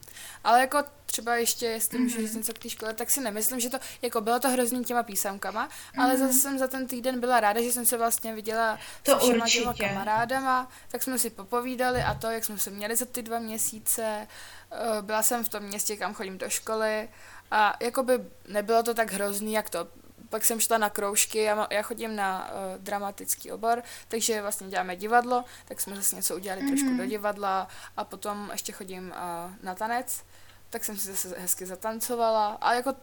Ale 0.44 0.60
jako 0.60 0.78
třeba 1.06 1.36
ještě, 1.36 1.66
jestli 1.66 1.98
můžu 1.98 2.20
říct 2.20 2.30
mhm. 2.30 2.38
něco 2.38 2.52
k 2.54 2.58
té 2.58 2.70
škole, 2.70 2.94
tak 2.94 3.10
si 3.10 3.20
nemyslím, 3.20 3.60
že 3.60 3.70
to, 3.70 3.78
jako 4.02 4.20
bylo 4.20 4.40
to 4.40 4.48
hrozný 4.48 4.84
těma 4.84 5.02
písemkama, 5.02 5.68
mm-hmm. 5.68 6.02
ale 6.02 6.16
zase 6.18 6.32
jsem 6.32 6.58
za 6.58 6.66
ten 6.66 6.86
týden 6.86 7.20
byla 7.20 7.40
ráda, 7.40 7.62
že 7.62 7.72
jsem 7.72 7.86
se 7.86 7.98
vlastně 7.98 8.34
viděla 8.34 8.78
to 9.02 9.20
s 9.20 9.22
všema 9.22 9.48
těma 9.48 9.74
kamarádama, 9.74 10.68
tak 10.88 11.02
jsme 11.02 11.18
si 11.18 11.30
popovídali 11.30 12.02
a 12.02 12.14
to, 12.14 12.30
jak 12.30 12.44
jsme 12.44 12.58
se 12.58 12.70
měli 12.70 12.96
za 12.96 13.04
ty 13.04 13.22
dva 13.22 13.38
měsíce. 13.38 14.26
Eh, 14.72 15.02
byla 15.02 15.22
jsem 15.22 15.44
v 15.44 15.48
tom 15.48 15.62
městě, 15.62 15.96
kam 15.96 16.14
chodím 16.14 16.38
do 16.38 16.50
školy 16.50 17.08
a 17.50 17.76
jakoby 17.80 18.20
nebylo 18.48 18.82
to 18.82 18.94
tak 18.94 19.12
hrozný, 19.12 19.52
jak 19.52 19.70
to 19.70 19.88
pak 20.28 20.44
jsem 20.44 20.60
šla 20.60 20.78
na 20.78 20.90
kroužky, 20.90 21.38
já, 21.38 21.66
já 21.70 21.82
chodím 21.82 22.16
na 22.16 22.48
uh, 22.48 22.82
dramatický 22.82 23.52
obor, 23.52 23.82
takže 24.08 24.42
vlastně 24.42 24.68
děláme 24.68 24.96
divadlo, 24.96 25.44
tak 25.64 25.80
jsme 25.80 25.96
zase 25.96 26.16
něco 26.16 26.36
udělali 26.36 26.62
mm-hmm. 26.62 26.68
trošku 26.68 26.96
do 26.96 27.06
divadla 27.06 27.68
a 27.96 28.04
potom 28.04 28.48
ještě 28.52 28.72
chodím 28.72 29.08
uh, 29.08 29.52
na 29.62 29.74
tanec, 29.74 30.24
tak 30.70 30.84
jsem 30.84 30.96
si 30.96 31.06
zase 31.06 31.34
hezky 31.38 31.66
zatancovala 31.66 32.58
a 32.60 32.74
jako 32.74 32.94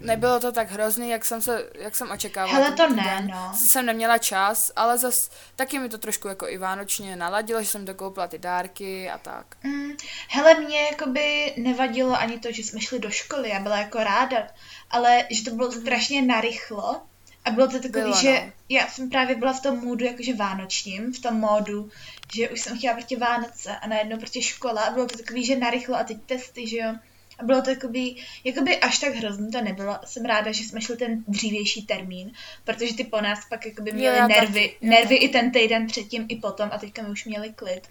nebylo 0.00 0.40
to 0.40 0.52
tak 0.52 0.70
hrozný, 0.70 1.10
jak 1.10 1.24
jsem, 1.24 1.42
se, 1.42 1.70
jak 1.74 1.96
jsem 1.96 2.10
očekávala. 2.10 2.54
Hele, 2.54 2.72
to 2.72 2.88
ne, 2.88 3.28
no. 3.30 3.52
Jsem 3.54 3.86
neměla 3.86 4.18
čas, 4.18 4.72
ale 4.76 4.98
zas 4.98 5.30
taky 5.56 5.78
mi 5.78 5.88
to 5.88 5.98
trošku 5.98 6.28
jako 6.28 6.48
i 6.48 6.58
vánočně 6.58 7.16
naladilo, 7.16 7.62
že 7.62 7.68
jsem 7.68 7.84
dokoupila 7.84 8.26
ty 8.26 8.38
dárky 8.38 9.10
a 9.10 9.18
tak. 9.18 9.56
Mm, 9.64 9.90
hele, 10.28 10.54
mě 10.54 10.82
jakoby 10.82 11.54
nevadilo 11.56 12.16
ani 12.16 12.38
to, 12.38 12.52
že 12.52 12.62
jsme 12.62 12.80
šli 12.80 12.98
do 12.98 13.10
školy, 13.10 13.48
já 13.48 13.60
byla 13.60 13.78
jako 13.78 13.98
ráda, 13.98 14.46
ale 14.90 15.24
že 15.30 15.44
to 15.44 15.50
bylo 15.50 15.72
strašně 15.72 16.22
narychlo 16.22 17.02
a 17.44 17.50
bylo 17.50 17.66
to 17.66 17.80
takový, 17.80 18.02
bylo, 18.02 18.16
že 18.16 18.32
no. 18.46 18.52
já 18.68 18.88
jsem 18.88 19.10
právě 19.10 19.36
byla 19.36 19.52
v 19.52 19.62
tom 19.62 19.78
můdu 19.78 20.04
jakože 20.04 20.34
vánočním, 20.34 21.12
v 21.12 21.18
tom 21.18 21.34
módu, 21.34 21.90
že 22.34 22.48
už 22.48 22.60
jsem 22.60 22.78
chtěla 22.78 22.94
prostě 22.94 23.16
Vánoce 23.16 23.76
a 23.76 23.86
najednou 23.86 24.18
prostě 24.18 24.42
škola 24.42 24.82
a 24.82 24.90
bylo 24.90 25.06
to 25.06 25.18
takový, 25.18 25.44
že 25.44 25.56
narychlo 25.56 25.96
a 25.96 26.04
teď 26.04 26.18
testy, 26.26 26.66
že 26.66 26.76
jo. 26.76 26.94
A 27.38 27.44
bylo 27.44 27.62
to 27.62 27.70
jakoby, 27.70 28.14
jakoby 28.44 28.78
až 28.78 28.98
tak 28.98 29.14
hrozný 29.14 29.50
to 29.50 29.62
nebylo. 29.62 29.98
Jsem 30.04 30.24
ráda, 30.24 30.52
že 30.52 30.64
jsme 30.64 30.80
šli 30.80 30.96
ten 30.96 31.24
dřívější 31.28 31.86
termín, 31.86 32.32
protože 32.64 32.94
ty 32.94 33.04
po 33.04 33.20
nás 33.20 33.38
pak 33.48 33.66
jakoby 33.66 33.92
měli 33.92 34.18
jo, 34.18 34.28
nervy, 34.28 34.68
taky, 34.68 34.86
nervy 34.86 35.16
i 35.16 35.28
ten 35.28 35.50
týden 35.50 35.86
předtím, 35.86 36.26
i 36.28 36.36
potom 36.36 36.68
a 36.72 36.78
teďka 36.78 37.02
my 37.02 37.08
už 37.08 37.24
měli 37.24 37.52
klid. 37.52 37.88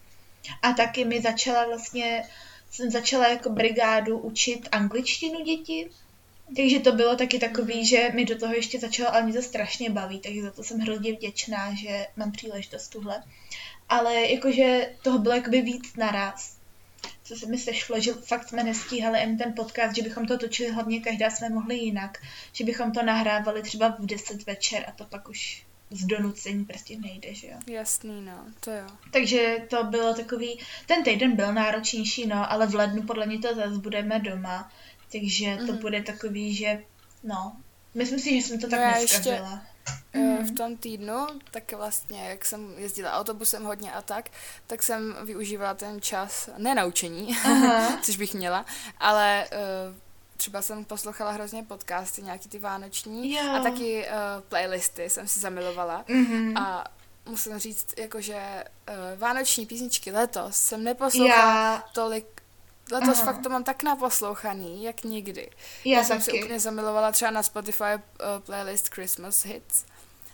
A 0.61 0.73
taky 0.73 1.05
mi 1.05 1.21
začala 1.21 1.65
vlastně, 1.65 2.23
jsem 2.71 2.91
začala 2.91 3.27
jako 3.27 3.49
brigádu 3.49 4.17
učit 4.17 4.69
angličtinu 4.71 5.43
děti, 5.43 5.89
takže 6.55 6.79
to 6.79 6.91
bylo 6.91 7.15
taky 7.15 7.39
takový, 7.39 7.85
že 7.85 8.11
mi 8.13 8.25
do 8.25 8.37
toho 8.37 8.53
ještě 8.53 8.79
začalo, 8.79 9.13
ale 9.13 9.23
mě 9.23 9.33
to 9.33 9.41
strašně 9.41 9.89
baví, 9.89 10.19
takže 10.19 10.43
za 10.43 10.51
to 10.51 10.63
jsem 10.63 10.79
hrozně 10.79 11.13
vděčná, 11.13 11.73
že 11.73 12.07
mám 12.15 12.31
příležitost 12.31 12.87
tuhle. 12.87 13.23
Ale 13.89 14.21
jakože 14.21 14.91
toho 15.01 15.19
bylo 15.19 15.35
jakoby 15.35 15.61
víc 15.61 15.95
naraz 15.97 16.59
co 17.29 17.35
se 17.35 17.45
mi 17.45 17.57
sešlo, 17.57 17.99
že 17.99 18.13
fakt 18.13 18.49
jsme 18.49 18.63
nestíhali 18.63 19.19
jen 19.19 19.37
ten 19.37 19.53
podcast, 19.53 19.95
že 19.95 20.01
bychom 20.01 20.25
to 20.25 20.37
točili 20.37 20.71
hlavně 20.71 20.99
každá 20.99 21.29
jsme 21.29 21.49
mohli 21.49 21.75
jinak, 21.75 22.17
že 22.53 22.63
bychom 22.63 22.91
to 22.91 23.03
nahrávali 23.03 23.61
třeba 23.61 23.89
v 23.89 24.05
10 24.05 24.45
večer 24.45 24.85
a 24.87 24.91
to 24.91 25.05
pak 25.05 25.29
už 25.29 25.63
z 25.91 26.05
donucení 26.05 26.65
prostě 26.65 26.97
nejde, 26.97 27.33
že 27.33 27.47
jo. 27.47 27.57
Jasný, 27.67 28.21
no, 28.21 28.45
to 28.59 28.71
jo. 28.71 28.87
Takže 29.11 29.57
to 29.69 29.83
bylo 29.83 30.13
takový, 30.13 30.59
ten 30.85 31.03
týden 31.03 31.35
byl 31.35 31.53
náročnější, 31.53 32.27
no, 32.27 32.51
ale 32.51 32.67
v 32.67 32.75
lednu 32.75 33.01
podle 33.01 33.25
mě 33.25 33.39
to 33.39 33.55
zase 33.55 33.77
budeme 33.77 34.19
doma, 34.19 34.71
takže 35.11 35.45
mm-hmm. 35.45 35.65
to 35.65 35.71
mhm. 35.71 35.81
bude 35.81 36.03
takový, 36.03 36.55
že, 36.55 36.83
no, 37.23 37.55
myslím 37.93 38.19
si, 38.19 38.41
že 38.41 38.47
jsem 38.47 38.59
to 38.59 38.69
tak 38.69 38.79
no 38.79 39.01
neskazila. 39.01 39.35
Ještě 39.35 39.69
mm. 40.13 40.37
v 40.37 40.55
tom 40.55 40.77
týdnu, 40.77 41.27
tak 41.51 41.73
vlastně, 41.73 42.29
jak 42.29 42.45
jsem 42.45 42.73
jezdila 42.77 43.13
autobusem 43.13 43.63
hodně 43.63 43.91
a 43.91 44.01
tak, 44.01 44.29
tak 44.67 44.83
jsem 44.83 45.15
využívala 45.23 45.73
ten 45.73 46.01
čas, 46.01 46.49
ne 46.57 46.75
na 46.75 46.85
učení, 46.85 47.37
což 48.01 48.17
bych 48.17 48.33
měla, 48.33 48.65
ale 48.97 49.47
uh, 49.51 49.95
třeba 50.37 50.61
jsem 50.61 50.85
poslouchala 50.85 51.31
hrozně 51.31 51.63
podcasty, 51.63 52.21
nějaký 52.21 52.49
ty 52.49 52.59
vánoční 52.59 53.33
jo. 53.33 53.51
a 53.55 53.59
taky 53.59 54.05
uh, 54.05 54.43
playlisty 54.49 55.09
jsem 55.09 55.27
si 55.27 55.39
zamilovala 55.39 56.03
mm-hmm. 56.03 56.61
a 56.61 56.83
musím 57.25 57.59
říct, 57.59 57.93
jakože 57.97 58.63
uh, 58.89 59.19
vánoční 59.19 59.65
písničky 59.65 60.11
letos 60.11 60.55
jsem 60.55 60.83
neposlouchala 60.83 61.73
Já. 61.73 61.83
tolik 61.93 62.38
Letos 62.91 63.17
Aha. 63.21 63.25
fakt 63.25 63.43
to 63.43 63.49
mám 63.49 63.63
tak 63.63 63.83
naposlouchaný, 63.83 64.83
jak 64.83 65.03
nikdy. 65.03 65.49
Já, 65.85 65.97
Já 65.97 66.03
jsem 66.03 66.17
taky. 66.17 66.31
si 66.31 66.43
úplně 66.43 66.59
zamilovala 66.59 67.11
třeba 67.11 67.31
na 67.31 67.43
Spotify 67.43 67.83
uh, 67.83 67.99
playlist 68.45 68.93
Christmas 68.93 69.45
Hits, 69.45 69.85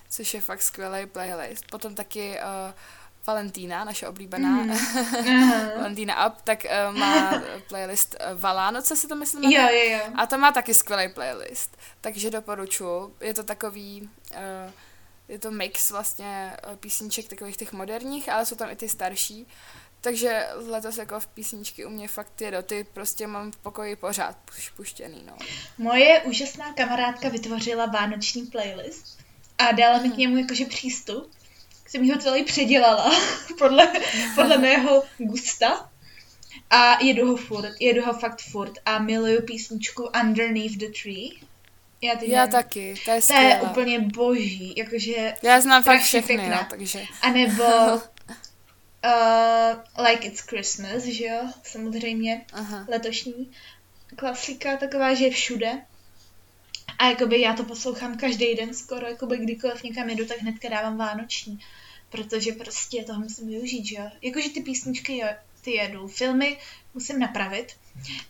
což 0.09 0.33
je 0.33 0.41
fakt 0.41 0.61
skvělý 0.61 1.05
playlist. 1.05 1.65
Potom 1.71 1.95
taky 1.95 2.39
uh, 2.39 2.73
Valentína, 3.27 3.83
naše 3.83 4.07
oblíbená 4.07 4.49
mm. 4.49 4.77
Valentína 5.77 6.27
Up, 6.27 6.41
tak 6.41 6.65
uh, 6.89 6.97
má 6.97 7.41
playlist 7.67 8.15
uh, 8.31 8.39
Valánoce, 8.39 8.95
si 8.95 9.07
to 9.07 9.15
myslím. 9.15 9.51
Jo, 9.51 9.67
jo, 9.71 9.89
jo. 9.91 9.99
A 10.15 10.25
to 10.25 10.37
má 10.37 10.51
taky 10.51 10.73
skvělý 10.73 11.13
playlist, 11.13 11.77
takže 12.01 12.31
doporučuji. 12.31 13.15
Je 13.21 13.33
to 13.33 13.43
takový, 13.43 14.09
uh, 14.31 14.71
je 15.27 15.39
to 15.39 15.51
mix 15.51 15.91
vlastně 15.91 16.57
písniček 16.79 17.27
takových 17.27 17.57
těch 17.57 17.73
moderních, 17.73 18.29
ale 18.29 18.45
jsou 18.45 18.55
tam 18.55 18.69
i 18.69 18.75
ty 18.75 18.89
starší. 18.89 19.47
Takže 20.05 20.47
letos 20.55 20.97
jako 20.97 21.19
v 21.19 21.27
písničky 21.27 21.85
u 21.85 21.89
mě 21.89 22.07
fakt 22.07 22.41
je 22.41 22.51
do 22.51 22.63
ty 22.63 22.85
prostě 22.93 23.27
mám 23.27 23.51
v 23.51 23.57
pokoji 23.57 23.95
pořád 23.95 24.37
puštěný, 24.75 25.23
no. 25.27 25.33
Moje 25.77 26.21
úžasná 26.21 26.73
kamarádka 26.73 27.29
vytvořila 27.29 27.85
vánoční 27.85 28.45
playlist 28.45 29.19
a 29.57 29.71
dala 29.71 29.97
mi 29.97 30.09
k 30.09 30.17
němu 30.17 30.37
jakože 30.37 30.65
přístup. 30.65 31.31
Jsem 31.87 32.09
ho 32.09 32.17
celý 32.17 32.43
předělala 32.43 33.11
podle, 33.59 33.93
podle 34.35 34.57
mého 34.57 35.03
gusta. 35.17 35.89
A 36.69 37.03
jedu 37.03 37.27
ho 37.27 37.37
furt, 37.37 37.73
jedu 37.79 38.05
ho 38.05 38.13
fakt 38.13 38.41
furt 38.41 38.73
a 38.85 38.99
miluju 38.99 39.41
písničku 39.41 40.09
Underneath 40.23 40.75
the 40.77 40.87
Tree. 41.03 41.29
Já, 42.01 42.23
Já 42.23 42.47
taky, 42.47 42.95
to 43.05 43.11
je 43.11 43.21
To 43.21 43.33
je 43.33 43.61
úplně 43.61 43.99
boží, 43.99 44.73
jakože... 44.77 45.33
Já 45.41 45.61
znám 45.61 45.83
fakt 45.83 46.01
všechny, 46.01 46.37
pěkná. 46.37 46.57
jo, 46.57 46.65
takže... 46.69 47.03
A 47.21 47.29
nebo 47.29 47.63
Uh, 49.05 50.03
like 50.05 50.27
It's 50.27 50.41
Christmas, 50.41 51.03
že 51.03 51.25
jo, 51.25 51.49
samozřejmě, 51.63 52.45
Aha. 52.53 52.85
letošní 52.89 53.51
klasika, 54.15 54.77
taková, 54.77 55.13
že 55.13 55.25
je 55.25 55.31
všude. 55.31 55.81
A 56.99 57.09
jakoby 57.09 57.41
já 57.41 57.53
to 57.53 57.63
poslouchám 57.63 58.17
každý 58.17 58.55
den 58.55 58.73
skoro, 58.73 59.07
jakoby 59.07 59.37
kdykoliv 59.37 59.83
někam 59.83 60.09
jedu, 60.09 60.25
tak 60.25 60.37
hnedka 60.37 60.69
dávám 60.69 60.97
vánoční. 60.97 61.59
Protože 62.09 62.51
prostě 62.51 63.03
toho 63.03 63.19
musím 63.19 63.47
využít, 63.47 63.85
že 63.85 63.95
jo. 63.95 64.09
Jakože 64.21 64.49
ty 64.49 64.61
písničky, 64.61 65.17
jo, 65.17 65.27
ty 65.61 65.71
jedu, 65.71 66.07
filmy 66.07 66.57
musím 66.93 67.19
napravit, 67.19 67.75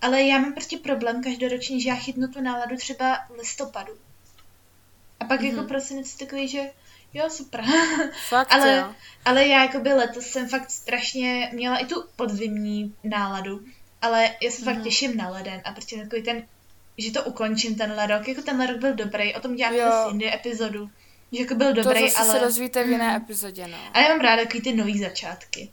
ale 0.02 0.24
já 0.24 0.38
mám 0.38 0.54
prostě 0.54 0.78
problém 0.78 1.24
každoročně, 1.24 1.80
že 1.80 1.90
já 1.90 1.96
chytnu 1.96 2.28
tu 2.28 2.42
náladu 2.42 2.78
třeba 2.78 3.20
listopadu. 3.38 3.94
A 5.20 5.26
pak 5.26 5.42
mm-hmm. 5.42 5.46
jako 5.46 5.64
prosinec 5.64 6.16
takový, 6.16 6.48
že 6.48 6.72
jo, 7.16 7.30
super. 7.30 7.64
Fakt, 8.28 8.54
ale, 8.54 8.78
jo. 8.78 8.96
ale 9.26 9.48
já 9.48 9.62
jako 9.62 9.80
by 9.80 9.94
letos 9.94 10.26
jsem 10.26 10.50
fakt 10.50 10.72
strašně 10.72 11.50
měla 11.54 11.78
i 11.78 11.86
tu 11.86 12.04
podzimní 12.16 12.96
náladu, 13.04 13.62
ale 14.02 14.30
já 14.42 14.52
se 14.52 14.62
mm-hmm. 14.62 14.64
fakt 14.66 14.84
těším 14.84 15.18
na 15.18 15.30
leden 15.30 15.62
a 15.66 15.72
prostě 15.72 15.98
takový 15.98 16.24
ten, 16.24 16.44
že 16.98 17.12
to 17.12 17.24
ukončím 17.24 17.76
tenhle 17.76 18.08
rok, 18.08 18.28
jako 18.28 18.42
tenhle 18.42 18.68
rok 18.68 18.78
byl 18.78 18.94
dobrý, 18.94 19.36
o 19.36 19.40
tom 19.40 19.56
děláme 19.56 19.78
zase 19.78 20.10
jindy 20.10 20.34
epizodu, 20.34 20.90
že 21.32 21.42
jako 21.42 21.56
byl 21.56 21.74
dobrý, 21.74 22.02
to 22.02 22.08
zase 22.08 22.18
ale... 22.18 22.32
se 22.32 22.40
rozvíte 22.40 22.84
v 22.84 22.90
jiné 22.90 23.08
Mhm. 23.08 23.16
epizodě, 23.24 23.68
no. 23.68 23.78
A 23.94 24.00
já 24.00 24.10
mám 24.10 24.20
ráda 24.20 24.44
takový 24.44 24.62
ty 24.62 24.74
nový 24.74 25.00
začátky. 25.00 25.70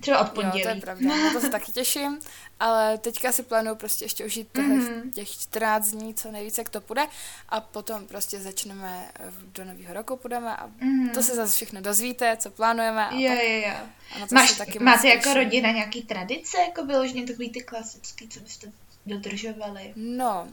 Třeba 0.00 0.18
od 0.20 0.26
Jo, 0.26 0.32
pondělí. 0.34 0.62
to 0.62 0.68
je 0.68 0.74
pravda, 0.74 1.16
na 1.16 1.32
to 1.32 1.40
se 1.40 1.50
taky 1.50 1.72
těším, 1.72 2.18
ale 2.60 2.98
teďka 2.98 3.32
si 3.32 3.42
plánuju 3.42 3.76
prostě 3.76 4.04
ještě 4.04 4.24
užít 4.24 4.48
mm-hmm. 4.54 4.90
Mhm. 4.98 5.10
těch 5.10 5.28
14 5.30 5.88
dní, 5.88 6.14
co 6.14 6.30
nejvíce, 6.32 6.60
jak 6.60 6.68
to 6.68 6.80
půjde 6.80 7.06
a 7.48 7.60
potom 7.60 8.06
prostě 8.06 8.40
začneme 8.40 9.08
eh, 9.20 9.32
do 9.52 9.64
nového 9.64 9.94
roku 9.94 10.16
půjdeme 10.16 10.56
a 10.56 10.66
Mhm. 10.80 11.08
to 11.08 11.22
se 11.22 11.34
zase 11.34 11.52
všechno 11.54 11.80
dozvíte, 11.80 12.36
co 12.36 12.50
plánujeme 12.50 13.06
a, 13.06 13.14
Jo, 13.14 13.32
jo, 13.32 13.68
jo. 13.68 13.74
a 14.14 14.18
na 14.18 14.26
to 14.26 14.34
Máš, 14.34 14.52
taky 14.52 14.78
máte 14.78 15.08
jako 15.08 15.22
těším. 15.22 15.34
rodina 15.34 15.70
nějaký 15.70 16.02
tradice, 16.02 16.58
jako 16.58 16.84
vyloženě 16.86 17.26
takový 17.26 17.50
ty 17.50 17.60
klasický, 17.62 18.28
co 18.28 18.40
byste 18.40 18.72
dodržovali? 19.06 19.92
No, 19.96 20.48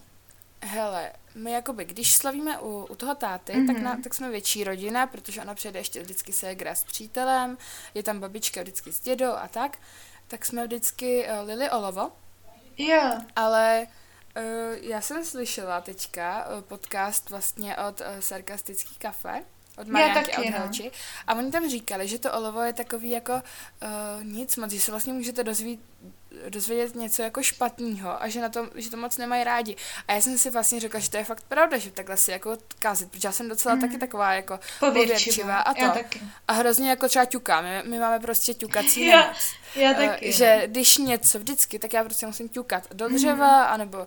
hele, 0.65 1.11
my 1.35 1.51
jakoby, 1.51 1.85
když 1.85 2.13
slavíme 2.15 2.59
u, 2.59 2.85
u 2.89 2.95
toho 2.95 3.15
táty, 3.15 3.53
Mhm. 3.53 3.63
mm-hmm. 3.63 3.73
tak, 3.73 3.83
na, 3.83 3.97
tak 4.03 4.13
jsme 4.13 4.29
větší 4.31 4.63
rodina, 4.63 5.07
protože 5.07 5.41
ona 5.41 5.55
přijede 5.55 5.79
ještě 5.79 6.01
vždycky 6.01 6.33
ségra 6.33 6.75
s 6.75 6.83
přítelem, 6.83 7.57
je 7.93 8.03
tam 8.03 8.19
babička 8.19 8.61
vždycky 8.61 8.93
s 8.93 8.99
dědou 8.99 9.31
a 9.33 9.47
tak, 9.47 9.77
tak 10.27 10.45
jsme 10.45 10.65
vždycky 10.65 11.25
uh, 11.41 11.47
lili 11.47 11.69
olovo, 11.69 12.11
Jo. 12.77 13.11
ale 13.35 13.87
uh, 14.37 14.43
já 14.81 15.01
jsem 15.01 15.25
slyšela 15.25 15.81
teďka 15.81 16.47
uh, 16.47 16.61
podcast 16.61 17.29
vlastně 17.29 17.75
od 17.77 18.01
uh, 18.01 18.07
Sarkastický 18.19 18.95
kafe, 18.95 19.43
od 19.77 19.87
Mariánky 19.87 20.31
a 20.31 20.39
od 20.39 20.45
no. 20.45 20.57
Helči. 20.57 20.91
A 21.27 21.33
oni 21.33 21.51
tam 21.51 21.69
říkali, 21.69 22.07
že 22.07 22.19
to 22.19 22.33
olovo 22.33 22.61
je 22.61 22.73
takový 22.73 23.09
jako 23.09 23.33
uh, 23.33 24.23
nic 24.23 24.57
moc, 24.57 24.71
že 24.71 24.79
se 24.81 24.91
vlastně 24.91 25.13
můžete 25.13 25.43
dozvít, 25.43 25.79
dozvědět 26.49 26.95
něco 26.95 27.21
jako 27.21 27.43
špatného 27.43 28.23
a 28.23 28.27
že, 28.27 28.41
na 28.41 28.49
tom, 28.49 28.69
že 28.75 28.89
to 28.89 28.97
moc 28.97 29.17
nemají 29.17 29.43
rádi. 29.43 29.75
A 30.07 30.13
já 30.13 30.21
jsem 30.21 30.37
si 30.37 30.49
vlastně 30.49 30.79
řekla, 30.79 30.99
že 30.99 31.09
to 31.09 31.17
je 31.17 31.23
fakt 31.23 31.43
pravda, 31.47 31.77
že 31.77 31.91
takhle 31.91 32.17
si 32.17 32.31
jako 32.31 32.57
kázit, 32.79 33.11
protože 33.11 33.27
já 33.27 33.31
jsem 33.31 33.49
docela 33.49 33.75
mm. 33.75 33.81
taky 33.81 33.97
taková 33.97 34.33
jako 34.33 34.59
Pověrčivá. 34.79 35.59
a 35.59 35.73
to. 35.73 35.99
A 36.47 36.53
hrozně 36.53 36.89
jako 36.89 37.07
třeba 37.07 37.25
ťukám. 37.25 37.63
My, 37.63 37.81
my 37.85 37.99
máme 37.99 38.19
prostě 38.19 38.53
ťukací 38.53 39.05
Já- 39.05 39.21
nemoc. 39.21 39.37
Já 39.75 39.91
Eh, 39.91 39.95
taky. 39.95 40.31
že 40.31 40.63
když 40.65 40.97
něco 40.97 41.39
vždycky, 41.39 41.79
tak 41.79 41.93
já 41.93 42.03
prostě 42.03 42.25
musím 42.25 42.49
ťukat 42.49 42.93
do 42.93 43.09
dřeva, 43.09 43.63
anebo 43.63 43.97
uh, 43.97 44.05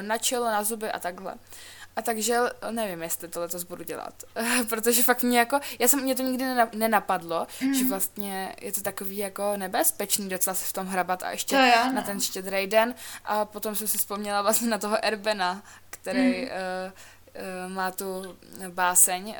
na 0.00 0.18
čelo, 0.18 0.44
na 0.44 0.64
zuby 0.64 0.90
a 0.90 0.98
takhle. 0.98 1.34
A 1.96 2.02
takže 2.02 2.38
nevím, 2.70 3.02
jestli 3.02 3.28
to 3.28 3.40
letos 3.40 3.62
budu 3.62 3.84
dělat. 3.84 4.14
Protože 4.68 5.02
fakt 5.02 5.22
mě 5.22 5.38
jako, 5.38 5.60
já 5.78 5.88
jsem, 5.88 6.00
mě 6.02 6.14
to 6.14 6.22
nikdy 6.22 6.44
nena- 6.44 6.70
nenapadlo, 6.74 7.46
mm. 7.60 7.74
že 7.74 7.84
vlastně 7.84 8.56
je 8.60 8.72
to 8.72 8.80
takový 8.80 9.16
jako 9.16 9.56
nebezpečný 9.56 10.28
docela 10.28 10.54
se 10.54 10.64
v 10.64 10.72
tom 10.72 10.86
hrabat 10.86 11.22
a 11.22 11.30
ještě 11.30 11.56
To 11.56 11.62
jo, 11.62 11.86
no. 11.86 11.92
na 11.92 12.02
ten 12.02 12.20
štědrý 12.20 12.66
den. 12.66 12.94
A 13.24 13.44
potom 13.44 13.74
jsem 13.74 13.88
si 13.88 13.98
vzpomněla 13.98 14.42
vlastně 14.42 14.68
na 14.68 14.78
toho 14.78 15.04
Erbena, 15.04 15.62
který 15.90 16.42
mm. 16.42 16.48
uh, 16.48 16.92
uh, 17.66 17.72
má 17.72 17.90
tu 17.90 18.36
báseň 18.68 19.28
uh, 19.28 19.34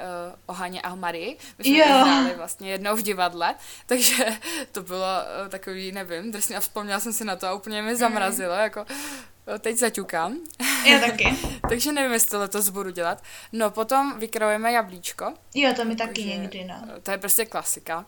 o 0.46 0.52
Haně 0.52 0.80
a 0.82 0.94
Marii. 0.94 1.38
My 1.58 1.64
jsme 1.64 1.84
hráli 1.84 2.34
vlastně 2.36 2.70
jednou 2.70 2.96
v 2.96 3.02
divadle, 3.02 3.54
takže 3.86 4.26
to 4.72 4.82
bylo 4.82 5.06
uh, 5.42 5.48
takový, 5.48 5.92
nevím, 5.92 6.32
drsný 6.32 6.56
a 6.56 6.60
vzpomněla 6.60 7.00
jsem 7.00 7.12
si 7.12 7.24
na 7.24 7.36
to 7.36 7.46
a 7.46 7.54
úplně 7.54 7.82
mi 7.82 7.96
zamrazilo, 7.96 8.54
jako 8.54 8.80
uh, 8.80 8.96
teď 9.58 9.76
zaťukám. 9.76 10.36
Já 10.84 10.98
taky. 11.00 11.36
takže 11.68 11.92
nevím, 11.92 12.12
jestli 12.12 12.30
to 12.30 12.38
letos 12.38 12.68
budu 12.68 12.90
dělat. 12.90 13.22
No 13.52 13.70
potom 13.70 14.18
vykrojujeme 14.18 14.72
jablíčko. 14.72 15.34
Jo, 15.54 15.72
to 15.76 15.84
mi 15.84 15.96
taky 15.96 16.24
někdy, 16.24 16.64
no. 16.64 16.74
To 17.02 17.10
je 17.10 17.18
prostě 17.18 17.44
klasika. 17.46 18.06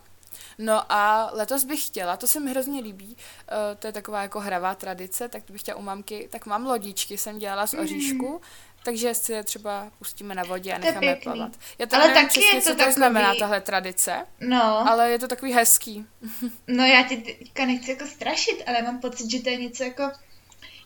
No 0.58 0.92
a 0.92 1.30
letos 1.32 1.64
bych 1.64 1.86
chtěla, 1.86 2.16
to 2.16 2.26
se 2.26 2.40
mi 2.40 2.50
hrozně 2.50 2.80
líbí, 2.80 3.16
eh, 3.48 3.74
to 3.76 3.86
je 3.86 3.92
taková 3.92 4.22
jako 4.22 4.40
hravá 4.40 4.74
tradice, 4.74 5.28
tak 5.28 5.42
to 5.42 5.52
bych 5.52 5.62
chtěla 5.62 5.78
u 5.78 5.82
mamky, 5.82 6.28
tak 6.32 6.46
mám 6.46 6.66
lodičky, 6.66 7.18
jsem 7.18 7.38
dělala 7.38 7.66
z 7.66 7.74
oříšku, 7.74 8.40
takže 8.82 9.14
si 9.14 9.32
je 9.32 9.44
třeba 9.44 9.90
pustíme 9.98 10.34
na 10.34 10.42
vodě 10.42 10.72
a 10.72 10.76
Mm. 10.76 10.80
To 10.82 10.86
necháme 10.86 11.06
pěkný. 11.06 11.22
plavat. 11.22 11.52
Já 11.78 11.86
to 11.86 11.96
Ale 11.96 12.08
nevím 12.08 12.22
taky 12.22 12.28
přesně, 12.40 12.48
je 12.58 12.62
to 12.62 12.66
co 12.68 12.70
to 12.72 12.76
takový- 12.78 12.94
znamená, 12.94 13.34
tahle 13.34 13.60
tradice, 13.60 14.26
No, 14.40 14.90
ale 14.90 15.10
je 15.10 15.18
to 15.18 15.28
takový 15.28 15.52
hezký. 15.52 16.06
no 16.66 16.84
já 16.84 17.02
ti 17.02 17.16
teďka 17.16 17.64
nechci 17.66 17.90
jako 17.90 18.06
strašit, 18.06 18.62
ale 18.66 18.82
mám 18.82 19.00
pocit, 19.00 19.30
že 19.30 19.42
to 19.42 19.48
je 19.50 19.56
něco 19.56 19.84
jako, 19.84 20.10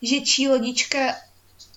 že 0.03 0.21
čí 0.21 0.49
lodička 0.49 0.99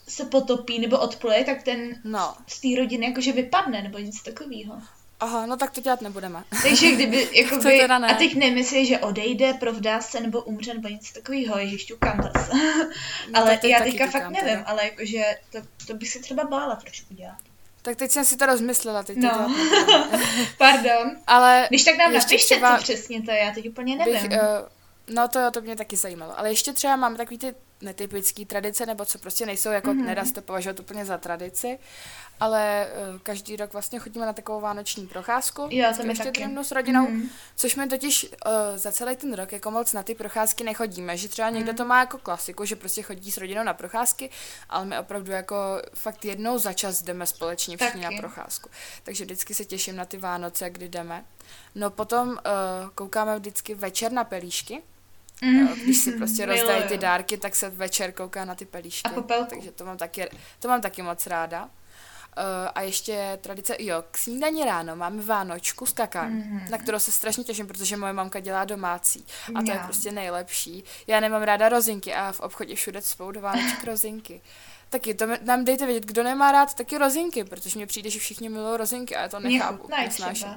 se 0.07 0.25
potopí 0.25 0.79
nebo 0.79 0.99
odpluje, 0.99 1.43
tak 1.43 1.63
ten 1.63 2.01
No, 2.03 2.35
z 2.47 2.59
té 2.61 2.67
rodiny 2.81 3.05
jakože 3.05 3.31
vypadne 3.31 3.81
nebo 3.81 3.97
něco 3.97 4.23
takového. 4.25 4.75
aha, 5.19 5.45
no 5.45 5.57
tak 5.57 5.71
to 5.71 5.81
dělat 5.81 6.01
nebudeme. 6.01 6.43
Takže 6.63 6.91
kdyby, 6.91 7.29
jakoby, 7.33 7.61
To 7.61 7.69
teda 7.81 7.99
ne. 7.99 8.07
a 8.07 8.13
teď 8.13 8.35
nemyslí, 8.35 8.85
že 8.85 8.99
odejde, 8.99 9.53
provdá 9.53 10.01
se 10.01 10.19
nebo 10.19 10.41
umře 10.41 10.73
nebo 10.73 10.87
něco 10.87 11.13
takového, 11.13 11.57
ježiš, 11.59 11.85
ťukám 11.85 12.21
zase. 12.33 12.51
No, 12.55 12.89
ale 13.41 13.57
teď 13.57 13.71
já 13.71 13.79
teďka 13.79 14.07
fakt 14.11 14.29
nevím, 14.29 14.49
teda. 14.49 14.63
ale 14.65 14.83
jakože 14.85 15.23
to, 15.51 15.57
to 15.87 15.93
bych 15.93 16.09
si 16.09 16.19
třeba 16.19 16.43
bála 16.43 16.75
trošku 16.75 17.13
dělat. 17.13 17.37
Tak 17.81 17.95
teď 17.97 18.11
jsem 18.11 18.25
si 18.25 18.37
to 18.37 18.45
rozmyslela, 18.45 19.03
teď 19.03 19.15
to 19.21 19.27
No. 19.27 19.47
nebudeme. 19.49 20.19
Pardon. 20.57 21.17
Ale 21.27 21.65
Když 21.69 21.83
tak 21.83 21.97
nám 21.97 22.13
napište, 22.13 22.37
třeba 22.55 22.77
co 22.77 22.83
přesně 22.83 23.21
to 23.21 23.31
je, 23.31 23.37
já 23.37 23.51
teď 23.51 23.69
úplně 23.69 23.95
nevím. 23.95 24.13
bych, 24.13 24.23
uh, 24.23 24.37
no 25.15 25.27
to 25.27 25.39
jo, 25.39 25.51
to 25.51 25.61
mě 25.61 25.75
taky 25.75 25.95
zajímalo. 25.95 26.39
Ale 26.39 26.49
ještě 26.49 26.73
třeba 26.73 26.95
mám 26.95 27.15
takový 27.17 27.37
ty 27.37 27.53
netypické 27.81 28.45
tradice, 28.45 28.85
nebo 28.85 29.05
co 29.05 29.17
prostě 29.17 29.45
nejsou, 29.45 29.69
jako 29.69 29.89
Mhm. 29.93 30.01
mm-hmm. 30.01 30.05
nedá 30.05 30.25
se 30.25 30.33
to 30.33 30.41
považovat 30.41 30.79
úplně 30.79 31.05
za 31.05 31.17
tradici, 31.17 31.79
ale 32.39 32.87
uh, 33.13 33.19
každý 33.19 33.55
rok 33.55 33.73
vlastně 33.73 33.99
chodíme 33.99 34.25
na 34.25 34.33
takovou 34.33 34.61
vánoční 34.61 35.07
procházku. 35.07 35.61
Jo, 35.61 35.85
to 35.87 35.91
vždycky 35.91 36.03
my 36.03 36.11
ještě 36.11 36.23
taky. 36.23 36.63
s 36.63 36.71
rodinou, 36.71 37.01
Mhm. 37.09 37.21
mm-hmm. 37.21 37.29
což 37.55 37.75
my 37.75 37.87
totiž 37.87 38.23
uh, 38.23 38.51
za 38.77 38.91
celý 38.91 39.15
ten 39.15 39.33
rok 39.33 39.51
jako 39.51 39.71
moc 39.71 39.93
na 39.93 40.03
ty 40.03 40.15
procházky 40.15 40.63
nechodíme, 40.63 41.17
že 41.17 41.27
třeba 41.29 41.49
někdo 41.49 41.71
Mhm. 41.71 41.77
to 41.77 41.85
má 41.85 41.99
jako 41.99 42.17
klasiku, 42.17 42.65
že 42.65 42.75
prostě 42.75 43.01
chodí 43.01 43.31
s 43.31 43.37
rodinou 43.37 43.63
na 43.63 43.73
procházky, 43.73 44.29
ale 44.69 44.85
my 44.85 44.99
opravdu 44.99 45.31
jako 45.31 45.55
fakt 45.93 46.25
jednou 46.25 46.57
za 46.57 46.73
čas 46.73 47.01
jdeme 47.01 47.27
společně 47.27 47.77
všichni 47.77 48.01
Taky. 48.03 48.15
na 48.15 48.21
procházku. 48.21 48.69
Takže 49.03 49.23
vždycky 49.25 49.53
se 49.53 49.65
těším 49.65 49.95
na 49.95 50.05
ty 50.05 50.17
Vánoce, 50.17 50.69
kdy 50.69 50.89
jdeme. 50.89 51.25
No 51.75 51.89
potom 51.89 52.29
uh, 52.29 52.35
koukáme 52.95 53.35
vždycky 53.39 53.75
večer 53.75 54.11
na 54.11 54.23
pelíšky, 54.23 54.81
Mhm. 55.41 55.67
Jo, 55.67 55.75
Když 55.83 55.97
si 55.97 56.11
prostě 56.11 56.45
rozdají 56.45 56.83
ty 56.83 56.97
dárky, 56.97 57.37
tak 57.37 57.55
se 57.55 57.69
večer 57.69 58.11
kouká 58.11 58.45
na 58.45 58.55
ty 58.55 58.65
pelíšky. 58.65 59.09
A 59.09 59.13
popelku. 59.13 59.49
Takže 59.55 59.71
to 59.71 59.85
mám 59.85 59.97
taky, 59.97 60.29
to 60.59 60.67
mám 60.67 60.81
taky 60.81 61.01
moc 61.01 61.27
ráda. 61.27 61.69
Uh, 62.37 62.43
a 62.75 62.81
ještě 62.81 63.37
tradice, 63.41 63.75
jo, 63.79 64.03
k 64.11 64.17
snídani 64.17 64.65
ráno 64.65 64.95
máme 64.95 65.21
vánočku 65.23 65.85
s 65.85 65.93
kakám, 65.93 66.31
Mhm. 66.31 66.67
na 66.71 66.77
kterou 66.77 66.99
se 66.99 67.11
strašně 67.11 67.43
těším, 67.43 67.67
protože 67.67 67.97
moje 67.97 68.13
mamka 68.13 68.39
dělá 68.39 68.65
domácí 68.65 69.25
a 69.55 69.61
to 69.63 69.71
je 69.71 69.77
Já. 69.77 69.83
prostě 69.83 70.11
nejlepší. 70.11 70.83
Já 71.07 71.19
nemám 71.19 71.41
ráda 71.43 71.69
rozinky 71.69 72.13
a 72.13 72.31
v 72.31 72.39
obchodě 72.39 72.75
všude 72.75 73.01
cpou 73.01 73.31
do 73.31 73.41
vánoček 73.41 73.83
rozinky. 73.85 74.41
Taky 74.89 75.13
to 75.13 75.25
nám 75.41 75.65
dejte 75.65 75.85
vědět, 75.85 76.05
kdo 76.05 76.23
nemá 76.23 76.51
rád 76.51 76.73
taky 76.73 76.97
rozinky, 76.97 77.43
protože 77.43 77.75
mně 77.75 77.87
přijde, 77.87 78.09
že 78.09 78.19
všichni 78.19 78.49
milují 78.49 78.77
rozinky 78.77 79.15
a 79.15 79.21
já 79.21 79.27
to 79.29 79.39
Mě 79.39 79.49
nechápu, 79.49 79.87
nesnáším. 79.97 80.47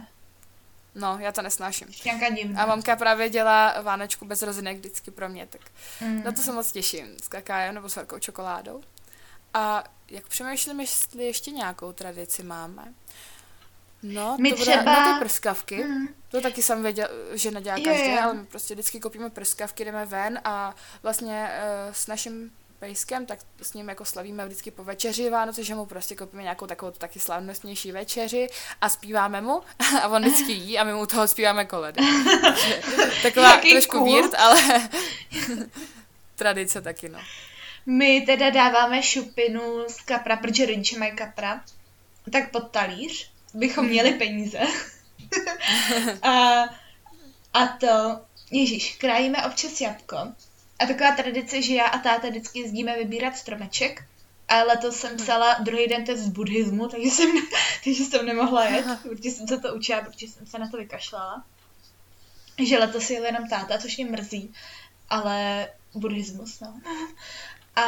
No, 0.99 1.19
já 1.21 1.33
to 1.33 1.43
nesnáším. 1.43 1.89
Divná. 2.35 2.63
A 2.63 2.67
mamka 2.67 2.97
právě 2.97 3.29
dělá 3.31 3.81
vánočku 3.83 4.25
bez 4.25 4.43
rozinek 4.43 4.77
vždycky 4.79 5.11
pro 5.11 5.29
mě, 5.29 5.47
tak 5.47 5.61
Mm. 6.01 6.23
na 6.25 6.33
to 6.33 6.43
se 6.43 6.53
moc 6.53 6.73
těším, 6.73 7.17
s 7.23 7.29
kakájem 7.29 7.75
nebo 7.75 7.89
s 7.89 7.97
horkou 7.97 8.19
čokoládou. 8.19 8.81
A 9.55 9.85
jak 10.11 10.29
přemýšlím, 10.29 10.81
jestli 10.81 11.25
ještě 11.25 11.51
nějakou 11.51 11.93
tradici 11.93 12.43
máme. 12.43 12.95
No, 14.03 14.37
My 14.41 14.51
to 14.51 14.57
bude 14.57 14.71
třeba- 14.77 14.83
na 14.93 15.15
ty 15.15 15.21
prskavky. 15.21 15.85
Mm. 15.85 16.07
To 16.29 16.41
taky 16.41 16.63
jsem 16.63 16.83
věděla, 16.83 17.09
že 17.35 17.51
nedělá 17.51 17.77
každý, 17.85 18.13
ale 18.19 18.35
my 18.35 18.47
prostě 18.47 18.75
vždycky 18.75 19.01
koupíme 19.01 19.31
prskavky, 19.31 19.85
jdeme 19.85 20.07
ven 20.07 20.41
a 20.45 20.75
vlastně 21.03 21.51
uh, 21.89 21.93
s 21.95 22.07
naším 22.07 22.53
pejskem, 22.79 23.27
tak 23.27 23.39
s 23.63 23.75
ním 23.75 23.89
jako 23.89 24.05
slavíme 24.05 24.47
vždycky 24.47 24.71
po 24.71 24.85
večeři 24.85 25.31
Vánoce, 25.31 25.65
že 25.65 25.75
mu 25.75 25.87
prostě 25.87 26.15
koupíme 26.17 26.43
nějakou 26.43 26.67
takovou 26.67 26.91
taky 26.93 27.21
slavnostnější 27.21 27.93
večeři 27.93 28.47
a 28.81 28.89
zpíváme 28.89 29.41
mu 29.41 29.63
a 30.03 30.09
on 30.09 30.23
vždycky 30.23 30.53
jí 30.53 30.79
a 30.79 30.85
my 30.85 30.93
mu 30.93 31.07
toho 31.07 31.29
zpíváme 31.29 31.65
koledy. 31.65 32.03
Taková 33.23 33.51
Jaký 33.51 33.71
trošku 33.71 34.05
weird, 34.05 34.35
ale 34.35 34.63
tradice 36.37 36.81
taky, 36.83 37.09
no. 37.09 37.19
My 37.87 38.21
teda 38.21 38.51
dáváme 38.51 39.03
šupinu 39.03 39.85
z 39.89 40.01
kapra, 40.01 40.37
protože 40.37 40.67
rodiče 40.67 40.99
mají 40.99 41.17
kapra, 41.17 41.65
tak 42.33 42.51
pod 42.51 42.71
talíř 42.71 43.31
bychom 43.55 43.85
Mhm. 43.85 43.93
měli 43.93 44.11
peníze. 44.13 44.59
a, 46.23 46.63
a 47.55 47.67
to, 47.81 48.21
ježíš, 48.51 48.97
krájíme 48.97 49.47
občas 49.47 49.81
jabko. 49.81 50.17
A 50.79 50.87
taková 50.87 51.13
tradice, 51.13 51.63
že 51.63 51.75
já 51.75 51.87
a 51.87 51.99
táta 51.99 52.29
vždycky 52.29 52.59
jezdíme 52.59 52.97
vybírat 52.97 53.37
stromeček 53.37 54.05
A 54.49 54.63
letos 54.63 54.97
jsem 54.97 55.17
psala 55.17 55.55
druhý 55.55 55.89
den 55.89 56.05
test 56.05 56.21
z 56.21 56.29
buddhismu, 56.29 56.89
takže 56.89 57.11
jsem, 57.11 57.31
takže 57.85 58.05
jsem 58.05 58.27
nemohla 58.27 58.65
jet, 58.65 58.87
protože 59.03 59.31
jsem 59.31 59.49
se 59.49 59.59
to 59.59 59.75
učila, 59.75 60.01
protože 60.01 60.29
jsem 60.29 60.47
se 60.47 60.59
na 60.59 60.69
to 60.69 60.77
vykašlala. 60.77 61.45
Že 62.59 62.79
letos 62.79 63.11
jel 63.11 63.25
jenom 63.25 63.49
táta, 63.49 63.79
což 63.79 63.97
mě 63.97 64.07
mrzí, 64.07 64.53
ale 65.11 65.69
buddhismus, 65.95 66.61
no. 66.61 66.81
A, 67.77 67.83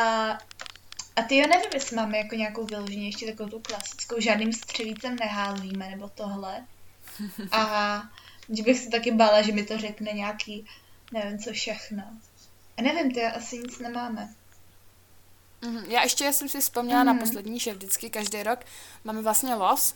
a 1.17 1.23
ty 1.29 1.37
jo, 1.37 1.47
nevím, 1.47 1.71
jestli 1.75 1.97
máme 1.97 2.19
jako 2.19 2.35
nějakou 2.35 2.65
vyloženě 2.65 3.07
ještě 3.07 3.27
takovou 3.27 3.49
tu 3.49 3.61
klasickou, 3.61 4.21
žádným 4.21 4.53
střelícem 4.53 5.17
neházíme, 5.21 5.91
nebo 5.91 6.09
tohle. 6.09 6.67
A 7.53 8.03
že 8.49 8.63
bych 8.63 8.79
se 8.79 8.91
taky 8.91 9.11
bála, 9.11 9.43
že 9.43 9.53
mi 9.53 9.65
to 9.65 9.79
řekne 9.79 10.13
nějaký, 10.13 10.67
nevím 11.13 11.39
co 11.39 11.53
všechno. 11.53 12.05
A 12.77 12.83
nevím, 12.83 13.15
ty 13.15 13.25
asi 13.25 13.59
nic 13.59 13.79
nemáme. 13.79 14.35
Mm-hmm. 15.63 15.85
Já 15.89 16.03
ještě 16.03 16.33
jsem 16.33 16.49
si 16.49 16.61
vzpomněla 16.61 17.03
mm-hmm. 17.03 17.07
na 17.07 17.15
poslední, 17.15 17.61
že 17.61 17.75
vždycky 17.75 18.11
každý 18.11 18.43
rok 18.43 18.59
máme 19.05 19.23
vlastně 19.23 19.55
los 19.55 19.95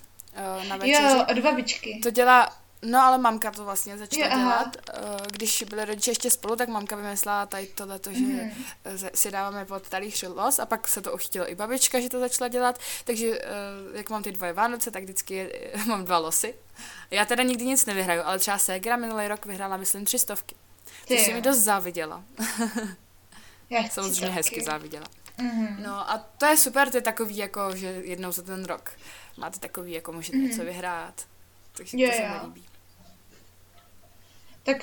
uh, 0.58 0.68
na 0.68 0.76
večeři. 0.76 1.02
Jo, 1.02 1.26
od 1.30 1.38
babičky. 1.38 2.00
To 2.02 2.10
dělá, 2.10 2.56
no 2.82 3.02
ale 3.02 3.18
mamka 3.18 3.50
to 3.50 3.64
vlastně 3.64 3.98
začala 3.98 4.26
jo, 4.26 4.38
dělat. 4.38 4.76
Uh, 4.76 5.26
když 5.30 5.62
byly 5.62 5.84
rodiče 5.84 6.10
ještě 6.10 6.30
spolu, 6.30 6.56
tak 6.56 6.68
mamka 6.68 6.96
vymyslela 6.96 7.46
tady 7.46 7.66
tohle, 7.66 8.00
že 8.10 8.20
mm-hmm. 8.20 9.10
si 9.14 9.30
dáváme 9.30 9.64
pod 9.64 9.88
talíř 9.88 10.24
los 10.34 10.58
a 10.58 10.66
pak 10.66 10.88
se 10.88 11.00
to 11.00 11.12
uchytilo 11.12 11.50
i 11.50 11.54
babička, 11.54 12.00
že 12.00 12.08
to 12.08 12.20
začala 12.20 12.48
dělat. 12.48 12.78
Takže 13.04 13.28
uh, 13.28 13.96
jak 13.96 14.10
mám 14.10 14.22
ty 14.22 14.32
dvoje 14.32 14.52
Vánoce, 14.52 14.90
tak 14.90 15.02
vždycky 15.02 15.34
je, 15.34 15.72
mám 15.86 16.04
dva 16.04 16.18
losy. 16.18 16.54
Já 17.10 17.24
teda 17.24 17.42
nikdy 17.42 17.64
nic 17.64 17.86
nevyhraju, 17.86 18.22
ale 18.24 18.38
třeba 18.38 18.58
Segra 18.58 18.96
minulý 18.96 19.28
rok 19.28 19.46
vyhrála, 19.46 19.76
myslím, 19.76 20.04
tři 20.04 20.18
stovky. 20.18 20.54
Ty 21.06 21.18
si 21.18 21.34
mi 21.34 21.40
dost 21.40 21.58
záviděla. 21.58 22.24
Já 23.70 23.88
Samozřejmě 23.88 24.30
hezky 24.30 24.60
záviděla. 24.62 25.06
Mm-hmm. 25.38 25.76
No 25.78 26.10
a 26.10 26.18
to 26.38 26.46
je 26.46 26.56
super, 26.56 26.90
to 26.90 26.96
je 26.96 27.02
takový 27.02 27.36
jako, 27.36 27.76
že 27.76 27.86
jednou 27.86 28.32
za 28.32 28.42
ten 28.42 28.64
rok 28.64 28.92
máte 29.36 29.58
takový, 29.58 29.92
jako 29.92 30.12
můžete 30.12 30.36
mm-hmm. 30.38 30.48
něco 30.48 30.64
vyhrát. 30.64 31.26
Takže 31.76 31.96
jo, 32.00 32.10
to 32.10 32.16
se 32.16 32.28
mi 32.28 32.46
líbí. 32.46 32.64
Tak 34.62 34.76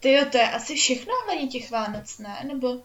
ty 0.00 0.12
jo, 0.12 0.24
to 0.30 0.38
je 0.38 0.50
asi 0.50 0.74
všechno 0.74 1.12
hlavně 1.24 1.48
těch 1.48 1.70
Vánoc, 1.70 2.18
ne? 2.18 2.44
Nebo... 2.48 2.82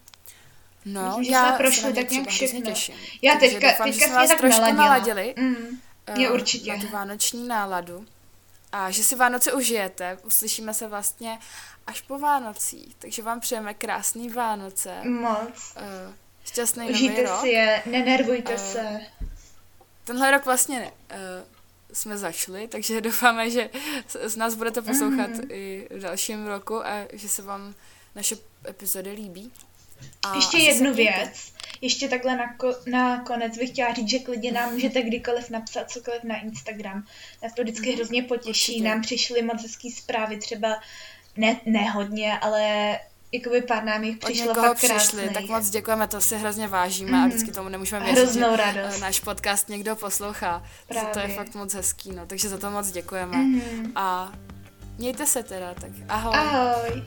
No, 0.85 1.17
Myslím, 1.17 1.35
já 1.35 1.47
jsme 1.47 1.57
prošli 1.57 1.93
tak 1.93 2.11
nějak 2.11 2.27
všechno. 2.27 2.61
Těším. 2.61 2.95
Já 3.21 3.33
Takže 3.33 3.49
teďka, 3.49 3.69
doufám, 3.69 3.91
teďka 3.91 4.05
že 4.05 4.11
jsme 4.11 4.27
tak 4.27 4.37
trošku 4.37 4.61
naladila. 4.61 4.85
naladili. 4.85 5.35
Mm. 5.37 5.55
Uh, 6.09 6.19
je 6.19 6.31
určitě. 6.31 6.73
Na 6.73 6.81
tu 6.81 6.87
vánoční 6.87 7.47
náladu. 7.47 8.05
A 8.71 8.91
že 8.91 9.03
si 9.03 9.15
Vánoce 9.15 9.53
užijete. 9.53 10.17
Uslyšíme 10.23 10.73
se 10.73 10.87
vlastně 10.87 11.39
až 11.87 12.01
po 12.01 12.19
Vánocích. 12.19 12.95
Takže 12.95 13.21
vám 13.21 13.39
přejeme 13.39 13.73
krásný 13.73 14.29
Vánoce. 14.29 15.03
Moc. 15.03 15.75
Uh, 15.77 16.13
Šťastný 16.45 16.89
Užijte 16.89 17.13
nový 17.13 17.27
rok. 17.27 17.41
si 17.41 17.47
je, 17.47 17.83
nenervujte 17.85 18.53
uh, 18.55 18.61
se. 18.61 18.99
Tenhle 20.03 20.31
rok 20.31 20.45
vlastně 20.45 20.91
uh, 21.11 21.17
jsme 21.93 22.17
začali, 22.17 22.67
takže 22.67 23.01
doufáme, 23.07 23.49
že 23.49 23.69
z 24.23 24.35
nás 24.35 24.55
budete 24.55 24.81
poslouchat 24.81 25.29
mm. 25.29 25.41
i 25.49 25.87
v 25.91 25.99
dalším 25.99 26.47
roku 26.47 26.85
a 26.85 27.07
že 27.13 27.29
se 27.29 27.41
vám 27.41 27.75
naše 28.15 28.35
epizody 28.69 29.11
líbí. 29.11 29.51
A 30.23 30.35
Ještě 30.35 30.57
jednu 30.57 30.93
věc. 30.93 31.53
Ještě 31.81 32.09
takhle 32.09 32.35
na, 32.35 32.57
ko- 32.57 32.91
na 32.91 33.23
konec 33.23 33.57
bych 33.57 33.69
chtěla 33.69 33.93
říct, 33.93 34.09
že 34.09 34.19
klidně 34.19 34.51
nám 34.51 34.73
můžete 34.73 35.01
kdykoliv 35.01 35.49
napsat 35.49 35.91
cokoliv 35.91 36.23
na 36.23 36.41
Instagram. 36.41 37.05
Nás 37.43 37.53
to 37.53 37.61
vždycky 37.61 37.89
mm. 37.89 37.95
hrozně 37.95 38.23
potěší. 38.23 38.71
Určitě. 38.71 38.89
Nám 38.89 39.01
přišly 39.01 39.41
moc 39.41 39.61
hezký 39.61 39.91
zprávy, 39.91 40.37
třeba 40.37 40.81
ne, 41.37 41.59
ne 41.65 41.89
hodně, 41.89 42.39
ale 42.39 42.99
jakoby 43.31 43.61
pár 43.61 43.83
nám 43.83 44.03
jich 44.03 44.17
přišlo 44.17 44.53
fakt 44.53 44.77
přišli, 44.77 45.29
tak 45.29 45.45
moc 45.45 45.69
děkujeme, 45.69 46.07
to 46.07 46.21
si 46.21 46.37
hrozně 46.37 46.67
vážíme 46.67 47.11
mm. 47.11 47.23
a 47.23 47.27
vždycky 47.27 47.51
tomu 47.51 47.69
nemůžeme 47.69 48.05
věřit, 48.05 48.21
Hroznou 48.21 48.51
že 48.51 48.57
radost. 48.57 48.99
náš 48.99 49.19
podcast 49.19 49.69
někdo 49.69 49.95
poslouchá. 49.95 50.63
Právě. 50.87 51.09
To 51.13 51.19
je 51.19 51.27
fakt 51.27 51.55
moc 51.55 51.73
hezký, 51.73 52.11
no, 52.11 52.25
takže 52.25 52.49
za 52.49 52.57
to 52.57 52.71
moc 52.71 52.91
děkujeme. 52.91 53.37
Mm. 53.37 53.91
A 53.95 54.31
mějte 54.97 55.25
se 55.25 55.43
teda, 55.43 55.73
tak 55.73 55.91
ahoj. 56.09 56.35
Ahoj. 56.35 57.03